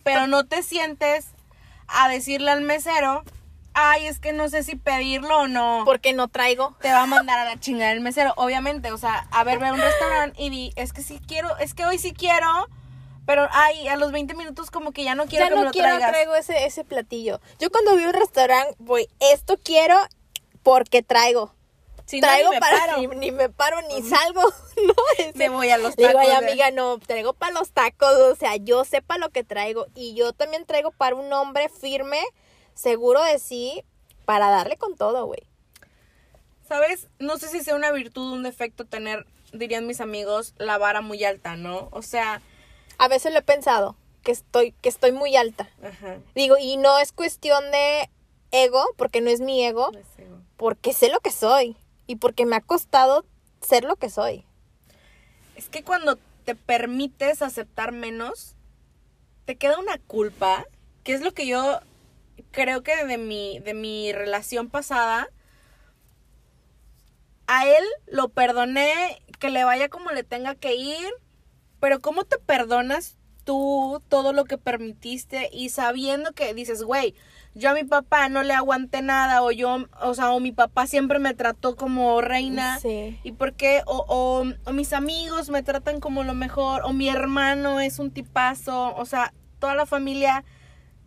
[0.03, 1.27] Pero no te sientes
[1.87, 3.23] a decirle al mesero,
[3.73, 5.83] ay, es que no sé si pedirlo o no.
[5.85, 6.75] Porque no traigo.
[6.81, 8.93] Te va a mandar a la chingada el mesero, obviamente.
[8.93, 11.73] O sea, a ver, ve a un restaurante y di, es que sí quiero, es
[11.73, 12.69] que hoy sí quiero,
[13.25, 16.35] pero ay, a los 20 minutos como que ya no quiero ya no quiero, traigo
[16.35, 17.39] ese, ese platillo.
[17.59, 19.97] Yo cuando voy a un restaurante, voy, esto quiero
[20.63, 21.53] porque traigo.
[22.05, 24.41] Si traigo para ni, me paro ni salgo,
[24.85, 24.93] no,
[25.35, 26.09] me voy a los tacos.
[26.09, 29.43] Digo, ay, amiga, no, traigo para los tacos, o sea, yo sé para lo que
[29.43, 32.19] traigo y yo también traigo para un hombre firme
[32.73, 33.85] seguro de sí
[34.25, 35.43] para darle con todo, güey.
[36.67, 37.07] ¿Sabes?
[37.19, 41.01] No sé si sea una virtud o un defecto tener, dirían mis amigos, la vara
[41.01, 41.87] muy alta, ¿no?
[41.91, 42.41] O sea...
[42.97, 45.69] A veces lo he pensado, que estoy, que estoy muy alta.
[45.83, 46.17] Ajá.
[46.35, 48.09] Digo, y no es cuestión de
[48.51, 51.77] ego, porque no es mi ego, ego, porque sé lo que soy
[52.07, 53.25] y porque me ha costado
[53.61, 54.45] ser lo que soy.
[55.55, 58.55] Es que cuando te permites aceptar menos,
[59.45, 60.65] te queda una culpa,
[61.03, 61.79] que es lo que yo
[62.51, 65.29] creo que de mi, de mi relación pasada,
[67.47, 71.11] a él lo perdoné, que le vaya como le tenga que ir,
[71.81, 77.15] pero ¿cómo te perdonas tú todo lo que permitiste y sabiendo que dices, güey,
[77.55, 80.87] yo a mi papá no le aguanté nada o yo, o sea, o mi papá
[80.87, 83.19] siempre me trató como reina Sí.
[83.23, 87.09] y por qué o, o, o mis amigos me tratan como lo mejor o mi
[87.09, 90.45] hermano es un tipazo, o sea, toda la familia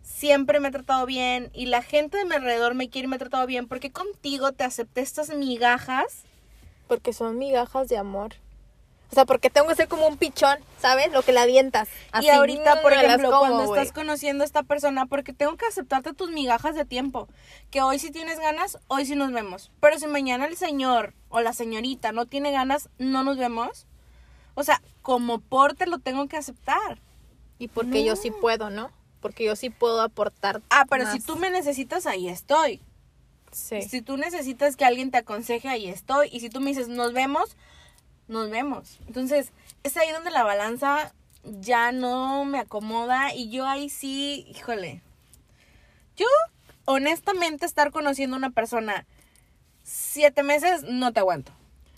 [0.03, 3.15] siempre me ha tratado bien y la gente de mi alrededor me quiere y me
[3.15, 6.23] ha tratado bien porque contigo te acepté estas migajas.
[6.87, 8.35] Porque son migajas de amor.
[9.11, 11.11] O sea, porque tengo que ser como un pichón, ¿sabes?
[11.11, 11.87] Lo que la avientas.
[12.21, 13.81] y ahorita, no por ejemplo, como, cuando güey.
[13.81, 17.27] estás conociendo a esta persona, porque tengo que aceptarte tus migajas de tiempo.
[17.69, 19.71] Que hoy si tienes ganas, hoy sí nos vemos.
[19.79, 23.85] Pero si mañana el señor o la señorita no tiene ganas, no nos vemos.
[24.55, 26.99] O sea, como por te lo tengo que aceptar.
[27.59, 28.91] Y porque yo sí puedo, ¿no?
[29.21, 30.61] Porque yo sí puedo aportar.
[30.69, 31.25] Ah, pero si más.
[31.25, 32.81] tú me necesitas, ahí estoy.
[33.51, 33.81] Sí.
[33.83, 36.29] Si tú necesitas que alguien te aconseje, ahí estoy.
[36.31, 37.55] Y si tú me dices, nos vemos,
[38.27, 38.99] nos vemos.
[39.07, 39.51] Entonces,
[39.83, 41.13] es ahí donde la balanza
[41.43, 45.01] ya no me acomoda y yo ahí sí, híjole.
[46.17, 46.25] Yo,
[46.85, 49.05] honestamente, estar conociendo a una persona
[49.83, 51.51] siete meses, no te aguanto.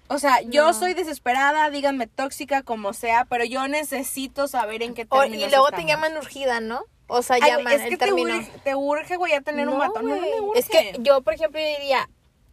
[0.09, 5.05] O sea, yo soy desesperada, díganme tóxica como sea, pero yo necesito saber en qué
[5.05, 5.89] términos y luego te estamos.
[5.91, 6.83] llaman urgida, ¿no?
[7.07, 8.35] O sea, Ay, llaman es que el te término.
[8.37, 10.01] urge, te urge, güey, a tener un vato.
[10.01, 10.59] No, no me urge.
[10.59, 12.09] Es que yo, por ejemplo, yo diría,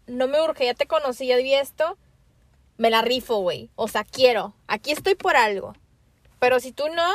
[0.06, 1.96] no me urge, ya te conocí, ya vi esto,
[2.76, 3.70] me la rifo, güey.
[3.76, 4.54] O sea, quiero.
[4.66, 5.74] Aquí estoy por algo.
[6.38, 7.06] Pero si tú no,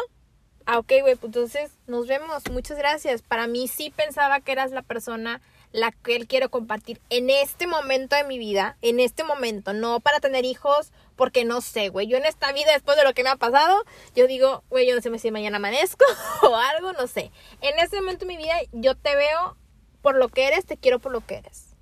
[0.66, 2.44] ah, ok, güey, pues entonces nos vemos.
[2.52, 3.22] Muchas gracias.
[3.22, 5.42] Para mí sí pensaba que eras la persona
[5.72, 10.00] la que él quiero compartir en este momento de mi vida, en este momento, no
[10.00, 12.08] para tener hijos, porque no sé, güey.
[12.08, 13.84] Yo en esta vida, después de lo que me ha pasado,
[14.16, 16.06] yo digo, güey, yo no sé si mañana amanezco
[16.42, 17.32] o algo, no sé.
[17.62, 19.58] En este momento de mi vida, yo te veo
[20.02, 21.76] por lo que eres, te quiero por lo que eres.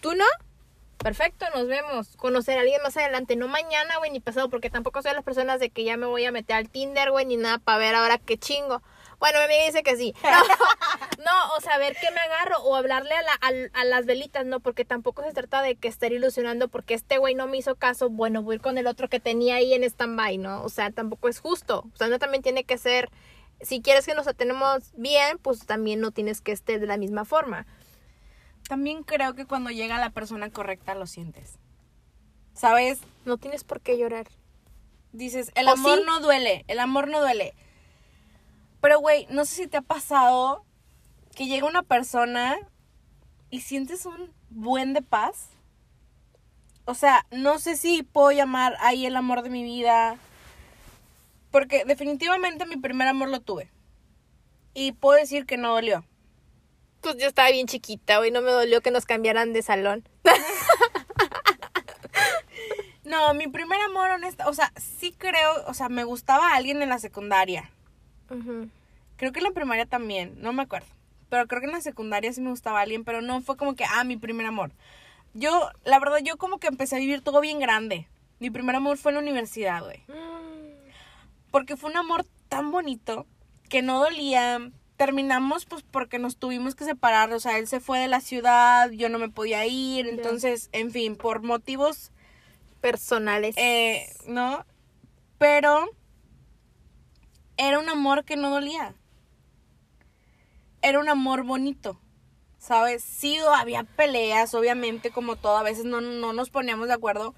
[0.00, 0.24] ¿Tú no?
[1.02, 2.16] Perfecto, nos vemos.
[2.16, 5.24] Conocer a alguien más adelante, no mañana, güey, ni pasado, porque tampoco soy de las
[5.24, 7.94] personas de que ya me voy a meter al Tinder, güey, ni nada para ver
[7.94, 8.82] ahora qué chingo.
[9.18, 10.14] Bueno, mi amiga dice que sí.
[10.22, 10.30] No,
[11.24, 14.60] no, o sea, ver qué me agarro o hablarle a, la- a las velitas, no,
[14.60, 18.10] porque tampoco se trata de que estar ilusionando porque este güey no me hizo caso,
[18.10, 20.62] bueno, voy con el otro que tenía ahí en stand-by, ¿no?
[20.62, 21.84] O sea, tampoco es justo.
[21.94, 23.08] O sea, no también tiene que ser,
[23.62, 27.24] si quieres que nos atenemos bien, pues también no tienes que estar de la misma
[27.24, 27.66] forma.
[28.70, 31.58] También creo que cuando llega la persona correcta lo sientes.
[32.54, 33.00] ¿Sabes?
[33.24, 34.28] No tienes por qué llorar.
[35.10, 36.04] Dices, el ¿O amor sí?
[36.06, 37.52] no duele, el amor no duele.
[38.80, 40.64] Pero, güey, no sé si te ha pasado
[41.34, 42.58] que llega una persona
[43.50, 45.48] y sientes un buen de paz.
[46.84, 50.16] O sea, no sé si puedo llamar ahí el amor de mi vida.
[51.50, 53.68] Porque definitivamente mi primer amor lo tuve.
[54.74, 56.04] Y puedo decir que no dolió.
[57.00, 60.08] Pues yo estaba bien chiquita, güey, no me dolió que nos cambiaran de salón.
[63.04, 66.88] No, mi primer amor, honesta, o sea, sí creo, o sea, me gustaba alguien en
[66.90, 67.68] la secundaria.
[69.16, 70.86] Creo que en la primaria también, no me acuerdo.
[71.28, 73.84] Pero creo que en la secundaria sí me gustaba alguien, pero no fue como que,
[73.84, 74.70] ah, mi primer amor.
[75.34, 78.06] Yo, la verdad, yo como que empecé a vivir todo bien grande.
[78.38, 80.04] Mi primer amor fue en la universidad, güey.
[81.50, 83.26] Porque fue un amor tan bonito
[83.68, 84.70] que no dolía.
[85.00, 87.32] Terminamos pues porque nos tuvimos que separar.
[87.32, 90.06] O sea, él se fue de la ciudad, yo no me podía ir.
[90.06, 92.12] Entonces, en fin, por motivos
[92.82, 93.56] Personales.
[93.56, 94.66] eh, ¿no?
[95.38, 95.88] Pero
[97.56, 98.94] era un amor que no dolía.
[100.82, 101.98] Era un amor bonito,
[102.58, 103.02] ¿sabes?
[103.02, 107.34] Sí había peleas, obviamente, como todo, a veces no, no nos poníamos de acuerdo,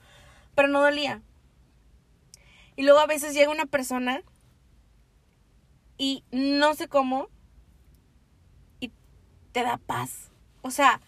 [0.57, 1.23] pero no dolía.
[2.75, 4.25] Y luego a veces llega una persona
[5.97, 7.29] y no sé cómo
[9.53, 10.31] te da paz.
[10.63, 11.01] O sea,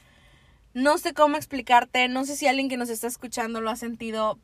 [0.75, 4.39] no sé cómo explicarte, no sé si alguien que nos está escuchando lo ha sentido,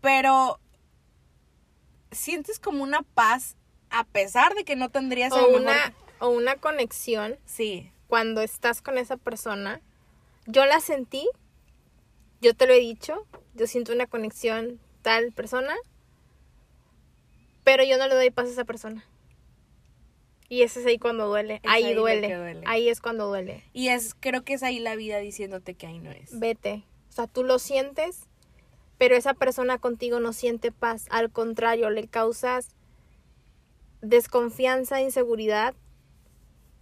[0.00, 0.58] pero
[2.10, 3.56] sientes como una paz
[3.90, 8.82] a pesar de que no tendrías o mejor- una, o una conexión Sí, cuando estás
[8.82, 9.80] con esa persona.
[10.46, 11.28] Yo la sentí,
[12.40, 15.74] yo te lo he dicho, yo siento una conexión tal persona,
[17.64, 19.04] pero yo no le doy paz a esa persona.
[20.52, 22.36] Y ese es ahí cuando duele, Es ahí, duele.
[22.36, 22.60] duele.
[22.66, 23.64] ahí es cuando duele.
[23.72, 26.38] y es creo que es ahí la vida diciéndote que ahí no es.
[26.38, 28.28] Vete, o sea, tú lo sientes,
[28.98, 32.68] pero esa persona contigo no siente paz, al contrario, le causas
[34.02, 35.74] desconfianza, inseguridad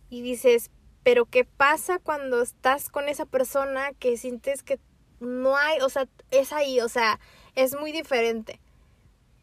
[0.08, 0.72] y dices,
[1.04, 4.80] pero ¿qué pasa cuando estás con esa persona que sientes que
[5.20, 7.20] no hay, o sea, es ahí, o sea,
[7.54, 8.58] es muy diferente.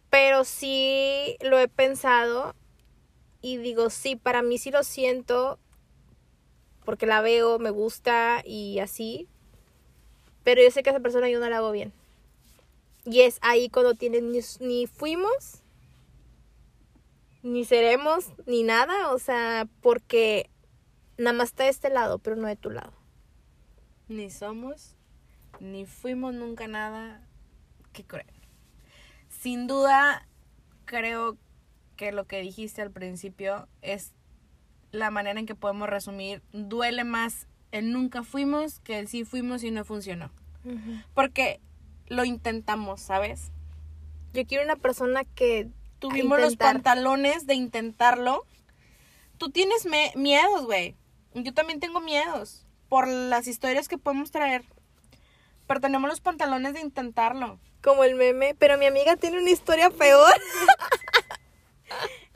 [0.10, 2.56] Pero sí lo he pensado
[3.42, 5.60] y digo, sí, para mí sí lo siento
[6.88, 9.28] porque la veo, me gusta y así.
[10.44, 11.92] Pero yo sé que a esa persona yo no la hago bien.
[13.04, 15.62] Y es ahí cuando tienes ni, ni fuimos,
[17.44, 19.12] ni seremos, ni nada.
[19.14, 20.50] O sea, porque
[21.18, 22.94] nada más está de este lado, pero no de tu lado.
[24.08, 24.96] Ni somos,
[25.60, 27.22] ni fuimos nunca nada
[27.92, 28.34] que creer.
[29.28, 30.26] Sin duda,
[30.86, 31.47] creo que
[32.12, 34.14] lo que dijiste al principio es
[34.92, 36.42] la manera en que podemos resumir.
[36.54, 40.32] Duele más el nunca fuimos que el sí fuimos y no funcionó.
[41.14, 41.62] Porque
[42.08, 43.52] lo intentamos, ¿sabes?
[44.34, 45.70] Yo quiero una persona que
[46.00, 48.46] tuvimos los pantalones de intentarlo.
[49.38, 50.96] Tú tienes miedos, güey.
[51.34, 54.66] Yo también tengo miedos por las historias que podemos traer.
[55.68, 57.60] Pero tenemos los pantalones de intentarlo.
[57.82, 60.34] Como el meme, pero mi amiga tiene una historia peor.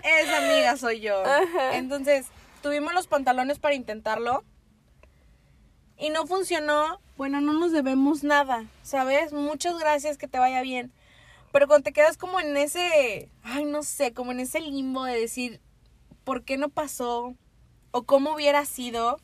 [0.03, 1.23] Esa amiga soy yo.
[1.73, 2.28] Entonces,
[2.61, 4.44] tuvimos los pantalones para intentarlo.
[5.98, 6.99] Y no funcionó.
[7.18, 9.32] Bueno, no nos debemos nada, ¿sabes?
[9.32, 10.91] Muchas gracias, que te vaya bien.
[11.52, 15.19] Pero cuando te quedas como en ese, ay, no sé, como en ese limbo de
[15.19, 15.60] decir,
[16.23, 17.36] ¿por qué no pasó?
[17.91, 19.19] O cómo hubiera sido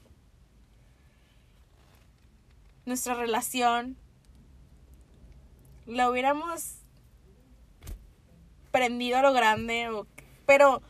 [2.85, 3.97] nuestra relación.
[5.87, 6.75] La hubiéramos
[8.71, 9.89] prendido a lo grande,
[10.47, 10.81] pero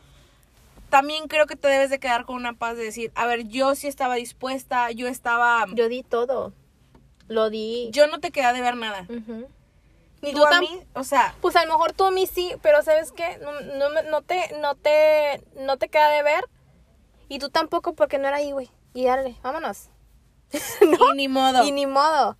[0.89, 3.75] también creo que te debes de quedar con una paz de decir, a ver, yo
[3.75, 5.65] sí estaba dispuesta, yo estaba...
[5.73, 6.53] Yo di todo,
[7.27, 7.89] lo di.
[7.91, 9.05] Yo no te quedé de ver nada.
[10.21, 11.35] Ni tú, a mí, o sea...
[11.41, 13.37] Pues a lo mejor tú a mí sí, pero ¿sabes qué?
[13.39, 16.45] No, no, te, no, te, no te queda de ver
[17.27, 18.69] y tú tampoco porque no era ahí, güey.
[18.93, 19.89] Y dale, vámonos.
[20.81, 21.63] Y ni modo.
[21.63, 22.37] Y ni modo.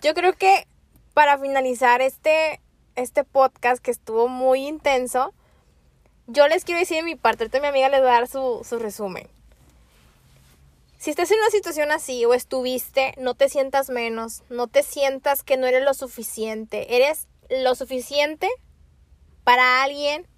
[0.00, 0.66] Yo creo que
[1.12, 2.60] para finalizar este,
[2.94, 5.34] este podcast que estuvo muy intenso,
[6.26, 8.62] yo les quiero decir de mi parte, ahorita mi amiga les va a dar su,
[8.68, 9.28] su resumen.
[10.98, 15.42] Si estás en una situación así o estuviste, no te sientas menos, no te sientas
[15.42, 16.94] que no eres lo suficiente.
[16.96, 18.48] Eres lo suficiente
[19.42, 20.28] para alguien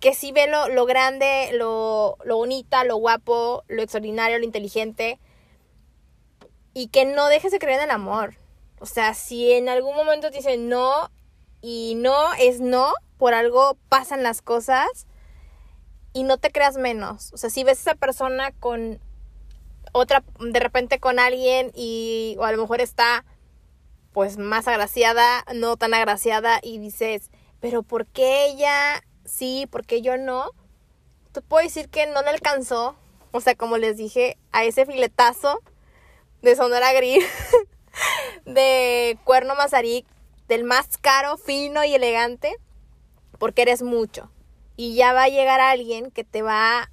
[0.00, 5.18] que sí ve lo, lo grande, lo, lo bonita, lo guapo, lo extraordinario, lo inteligente.
[6.72, 8.36] Y que no dejes de creer en el amor.
[8.80, 11.10] O sea, si en algún momento te dicen no
[11.60, 15.06] y no es no, por algo pasan las cosas
[16.12, 17.32] y no te creas menos.
[17.32, 19.00] O sea, si ves a esa persona con
[19.92, 23.24] otra, de repente con alguien y, o a lo mejor está
[24.12, 27.30] pues más agraciada, no tan agraciada y dices,
[27.60, 30.50] pero ¿por qué ella sí, por qué yo no?
[31.32, 32.96] Te puedo decir que no le alcanzó,
[33.32, 35.60] o sea, como les dije, a ese filetazo
[36.42, 37.24] de Sonora Gris,
[38.44, 40.06] de Cuerno Mazarik,
[40.48, 42.56] del más caro, fino y elegante,
[43.38, 44.30] porque eres mucho.
[44.76, 46.90] Y ya va a llegar alguien que te va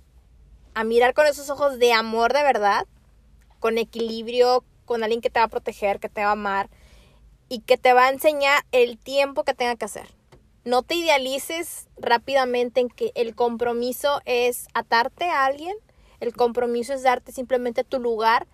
[0.74, 2.86] a mirar con esos ojos de amor de verdad,
[3.60, 6.70] con equilibrio, con alguien que te va a proteger, que te va a amar
[7.48, 10.14] y que te va a enseñar el tiempo que tenga que hacer.
[10.66, 15.76] No te idealices rápidamente en que el compromiso es atarte a alguien,
[16.20, 18.48] el compromiso es darte simplemente tu lugar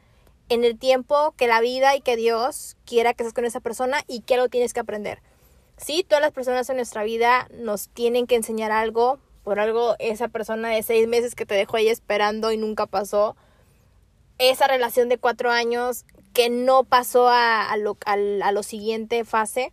[0.52, 4.04] en el tiempo que la vida y que Dios quiera que estés con esa persona
[4.06, 5.22] y que lo tienes que aprender.
[5.78, 9.18] Sí, todas las personas en nuestra vida nos tienen que enseñar algo.
[9.44, 13.38] Por algo, esa persona de seis meses que te dejó ahí esperando y nunca pasó.
[14.40, 16.04] Esa relación de cuatro años
[16.34, 19.72] que no pasó a, a, lo, a, a lo siguiente fase,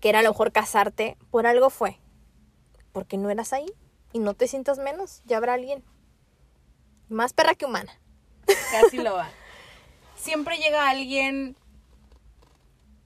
[0.00, 1.98] que era a lo mejor casarte, por algo fue.
[2.92, 3.72] Porque no eras ahí
[4.12, 5.82] y no te sientas menos, ya habrá alguien.
[7.08, 7.98] Más perra que humana.
[8.70, 9.30] Casi lo va.
[10.28, 11.56] Siempre llega alguien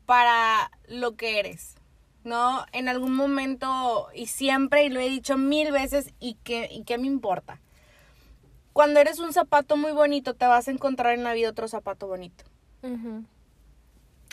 [0.07, 1.77] para lo que eres.
[2.25, 2.67] ¿no?
[2.73, 6.99] En algún momento y siempre, y lo he dicho mil veces, y que, y qué
[6.99, 7.61] me importa.
[8.73, 12.09] Cuando eres un zapato muy bonito, te vas a encontrar en la vida otro zapato
[12.09, 12.45] bonito.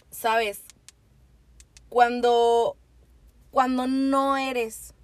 [0.10, 0.64] ¿Sabes?
[1.90, 2.76] Cuando,
[3.52, 4.96] cuando no eres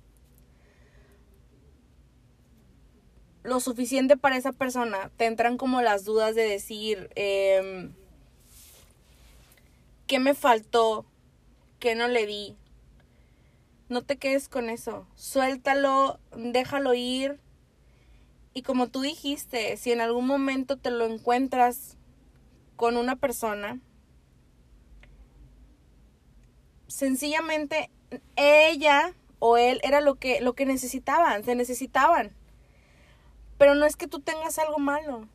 [3.45, 7.89] lo suficiente para esa persona, te entran como las dudas de decir, eh,
[10.07, 11.05] ¿qué me faltó?
[11.79, 12.55] ¿Qué no le di?
[13.89, 15.07] no te quedes con eso.
[15.15, 17.39] Suéltalo, déjalo ir.
[18.53, 21.97] Y como tú dijiste, si en algún momento te lo encuentras
[22.77, 23.79] con una persona,
[26.87, 27.89] sencillamente
[28.35, 32.31] ella o él era lo que, lo que necesitaban, se necesitaban.
[33.57, 35.27] Pero no es que tú tengas algo malo.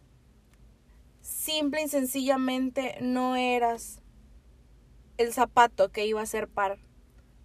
[1.22, 4.00] Simple y sencillamente no eras
[5.16, 6.78] el zapato que iba a ser par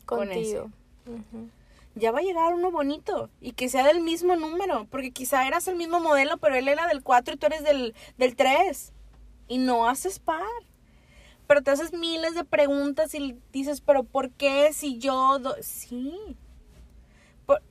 [0.06, 0.72] Contigo.
[1.06, 1.52] con
[1.96, 5.68] ya va a llegar uno bonito y que sea del mismo número, porque quizá eras
[5.68, 8.92] el mismo modelo, pero él era del 4 y tú eres del, del 3
[9.48, 10.44] y no haces par.
[11.48, 15.40] Pero te haces miles de preguntas y dices, pero ¿por qué si yo...
[15.62, 16.36] Sí,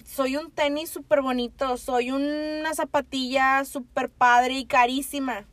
[0.05, 5.47] soy un tenis súper bonito, soy una zapatilla súper padre y carísima.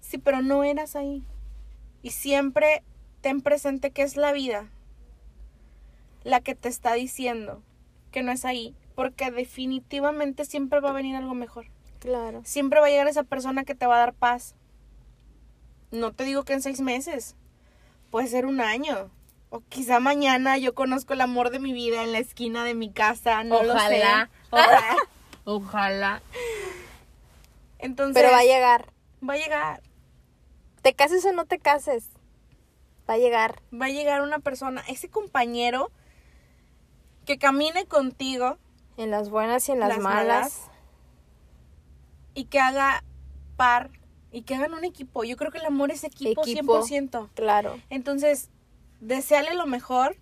[0.00, 1.24] Sí, pero no eras ahí.
[2.02, 2.82] Y siempre
[3.20, 4.70] ten presente que es la vida
[6.24, 7.62] la que te está diciendo
[8.10, 11.66] que no es ahí, porque definitivamente siempre va a venir algo mejor.
[11.98, 12.42] Claro.
[12.44, 14.54] Siempre va a llegar esa persona que te va a dar paz.
[15.90, 17.36] No te digo que en seis meses,
[18.10, 19.10] puede ser un año.
[19.54, 22.90] O quizá mañana yo conozco el amor de mi vida en la esquina de mi
[22.90, 24.02] casa, no lo sé.
[24.02, 24.30] Ojalá.
[25.44, 26.22] Ojalá.
[27.78, 28.14] Entonces.
[28.14, 28.86] Pero va a llegar.
[29.28, 29.82] Va a llegar.
[30.80, 32.06] Te cases o no te cases.
[33.06, 33.60] Va a llegar.
[33.78, 35.90] Va a llegar una persona, ese compañero
[37.26, 38.56] que camine contigo.
[38.96, 40.70] En las buenas y en las, malas.
[42.32, 43.04] Y que haga
[43.56, 43.90] par.
[44.30, 45.24] Y que hagan un equipo.
[45.24, 47.28] Yo creo que el amor es equipo, equipo 100%.
[47.34, 47.78] Claro.
[47.90, 48.48] Entonces,
[49.06, 50.16] deseale lo mejor.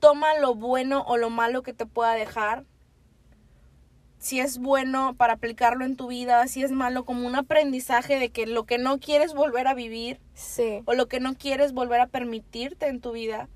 [0.00, 2.64] Toma lo bueno o lo malo que te pueda dejar.
[4.18, 8.30] Si es bueno para aplicarlo en tu vida, si es malo como un aprendizaje de
[8.30, 10.20] que lo que no quieres volver a vivir.
[10.34, 10.82] Sí.
[10.86, 13.48] O lo que no quieres volver a permitirte en tu vida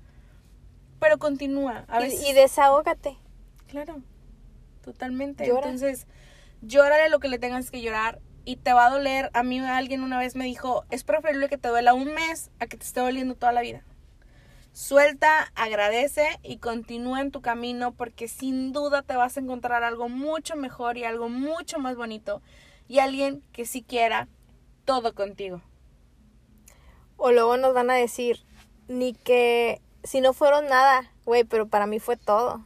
[1.03, 1.83] pero continúa.
[1.89, 3.17] A y, y, desahógate.
[3.67, 4.01] Claro,
[4.81, 5.43] totalmente.
[5.43, 6.07] Entonces,
[6.61, 9.29] llórale lo que le tengas que llorar y te va a doler.
[9.33, 12.67] A mí alguien una vez me dijo, es preferible que te duela un mes a
[12.67, 13.83] que te esté doliendo toda la vida.
[14.73, 20.09] Suelta, agradece y continúa en tu camino porque sin duda te vas a encontrar algo
[20.09, 22.41] mucho mejor y algo mucho más bonito
[22.87, 24.27] y alguien que sí quiera
[24.83, 25.61] todo contigo.
[27.17, 28.39] O luego nos van a decir,
[28.87, 32.65] ni que si no fueron nada, güey, pero para mí fue todo.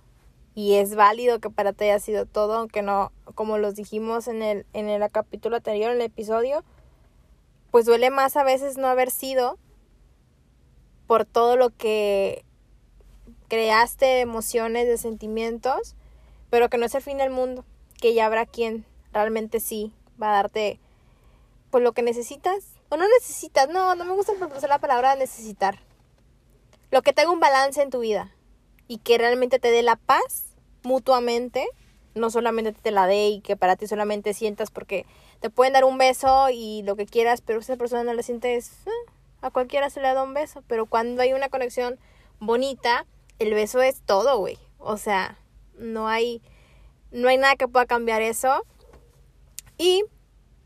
[0.58, 4.42] Y es válido que para ti haya sido todo, aunque no, como los dijimos en
[4.42, 6.64] el, en el capítulo anterior, en el episodio,
[7.70, 9.60] pues duele más a veces no haber sido
[11.06, 12.44] por todo lo que
[13.50, 15.96] creaste de emociones, de sentimientos,
[16.50, 17.64] pero que no es el fin del mundo,
[18.02, 20.80] que ya habrá quien realmente sí va a darte
[21.70, 22.66] pues lo que necesitas.
[22.90, 25.78] O no necesitas, no, no me gusta pronunciar la palabra necesitar,
[26.90, 28.34] lo que tenga un balance en tu vida
[28.88, 30.47] y que realmente te dé la paz
[30.88, 31.68] mutuamente,
[32.16, 35.06] no solamente te la dé y que para ti solamente sientas porque
[35.40, 38.72] te pueden dar un beso y lo que quieras, pero esa persona no le sientes,
[38.88, 39.12] eh,
[39.42, 42.00] a cualquiera se le da un beso, pero cuando hay una conexión
[42.40, 43.06] bonita,
[43.38, 44.58] el beso es todo, güey.
[44.80, 45.38] O sea,
[45.78, 46.42] no hay
[47.12, 48.64] no hay nada que pueda cambiar eso.
[49.78, 50.04] Y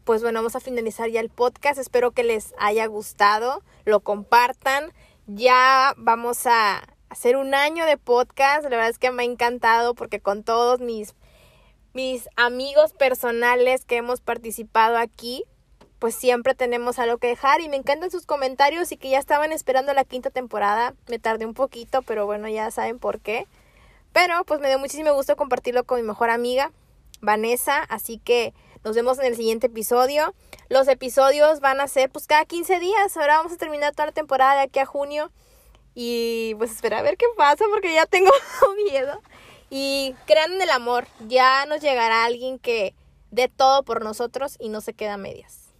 [0.06, 1.80] pues bueno, vamos a finalizar ya el podcast.
[1.80, 4.94] Espero que les haya gustado, lo compartan
[5.28, 6.82] ya vamos a
[7.12, 8.64] hacer un año de podcast.
[8.64, 11.14] La verdad es que me ha encantado porque con todos mis,
[11.94, 15.44] mis amigos personales que hemos participado aquí,
[16.00, 19.52] pues siempre tenemos algo que dejar y me encantan sus comentarios y que ya estaban
[19.52, 20.96] esperando la quinta temporada.
[21.10, 23.46] Me tardé un poquito, pero bueno, ya saben por qué.
[24.14, 26.72] Pero pues me dio muchísimo gusto compartirlo con mi mejor amiga,
[27.20, 28.54] Vanessa, así que
[28.86, 30.34] nos vemos en el siguiente episodio.
[30.70, 33.18] Los episodios van a ser pues cada 15 días.
[33.18, 35.30] Ahora vamos a terminar toda la temporada de aquí a junio.
[35.94, 38.32] Y pues espera a ver qué pasa porque ya tengo
[38.90, 39.22] miedo.
[39.70, 41.08] Y crean en el amor.
[41.28, 42.94] Ya nos llegará alguien que
[43.30, 45.74] dé todo por nosotros y no se queda a medias.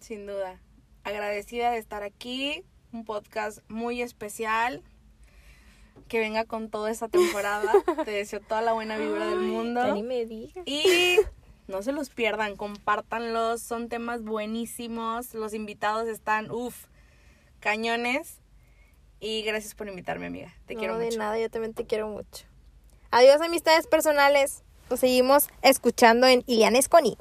[0.00, 0.60] Sin duda.
[1.04, 2.64] Agradecida de estar aquí.
[2.92, 4.82] Un podcast muy especial.
[6.08, 7.72] Que venga con toda esta temporada.
[8.04, 9.94] Te deseo toda la buena vibra del mundo.
[9.94, 10.64] Ni me digas.
[10.66, 11.18] Y
[11.70, 16.86] no se los pierdan, compártanlos, son temas buenísimos, los invitados están, uff,
[17.60, 18.39] cañones.
[19.20, 20.52] Y gracias por invitarme, amiga.
[20.66, 21.10] Te quiero mucho.
[21.10, 22.46] de nada, yo también te quiero mucho.
[23.10, 24.62] Adiós, amistades personales.
[24.88, 27.16] Nos seguimos escuchando en Ilianes Coni.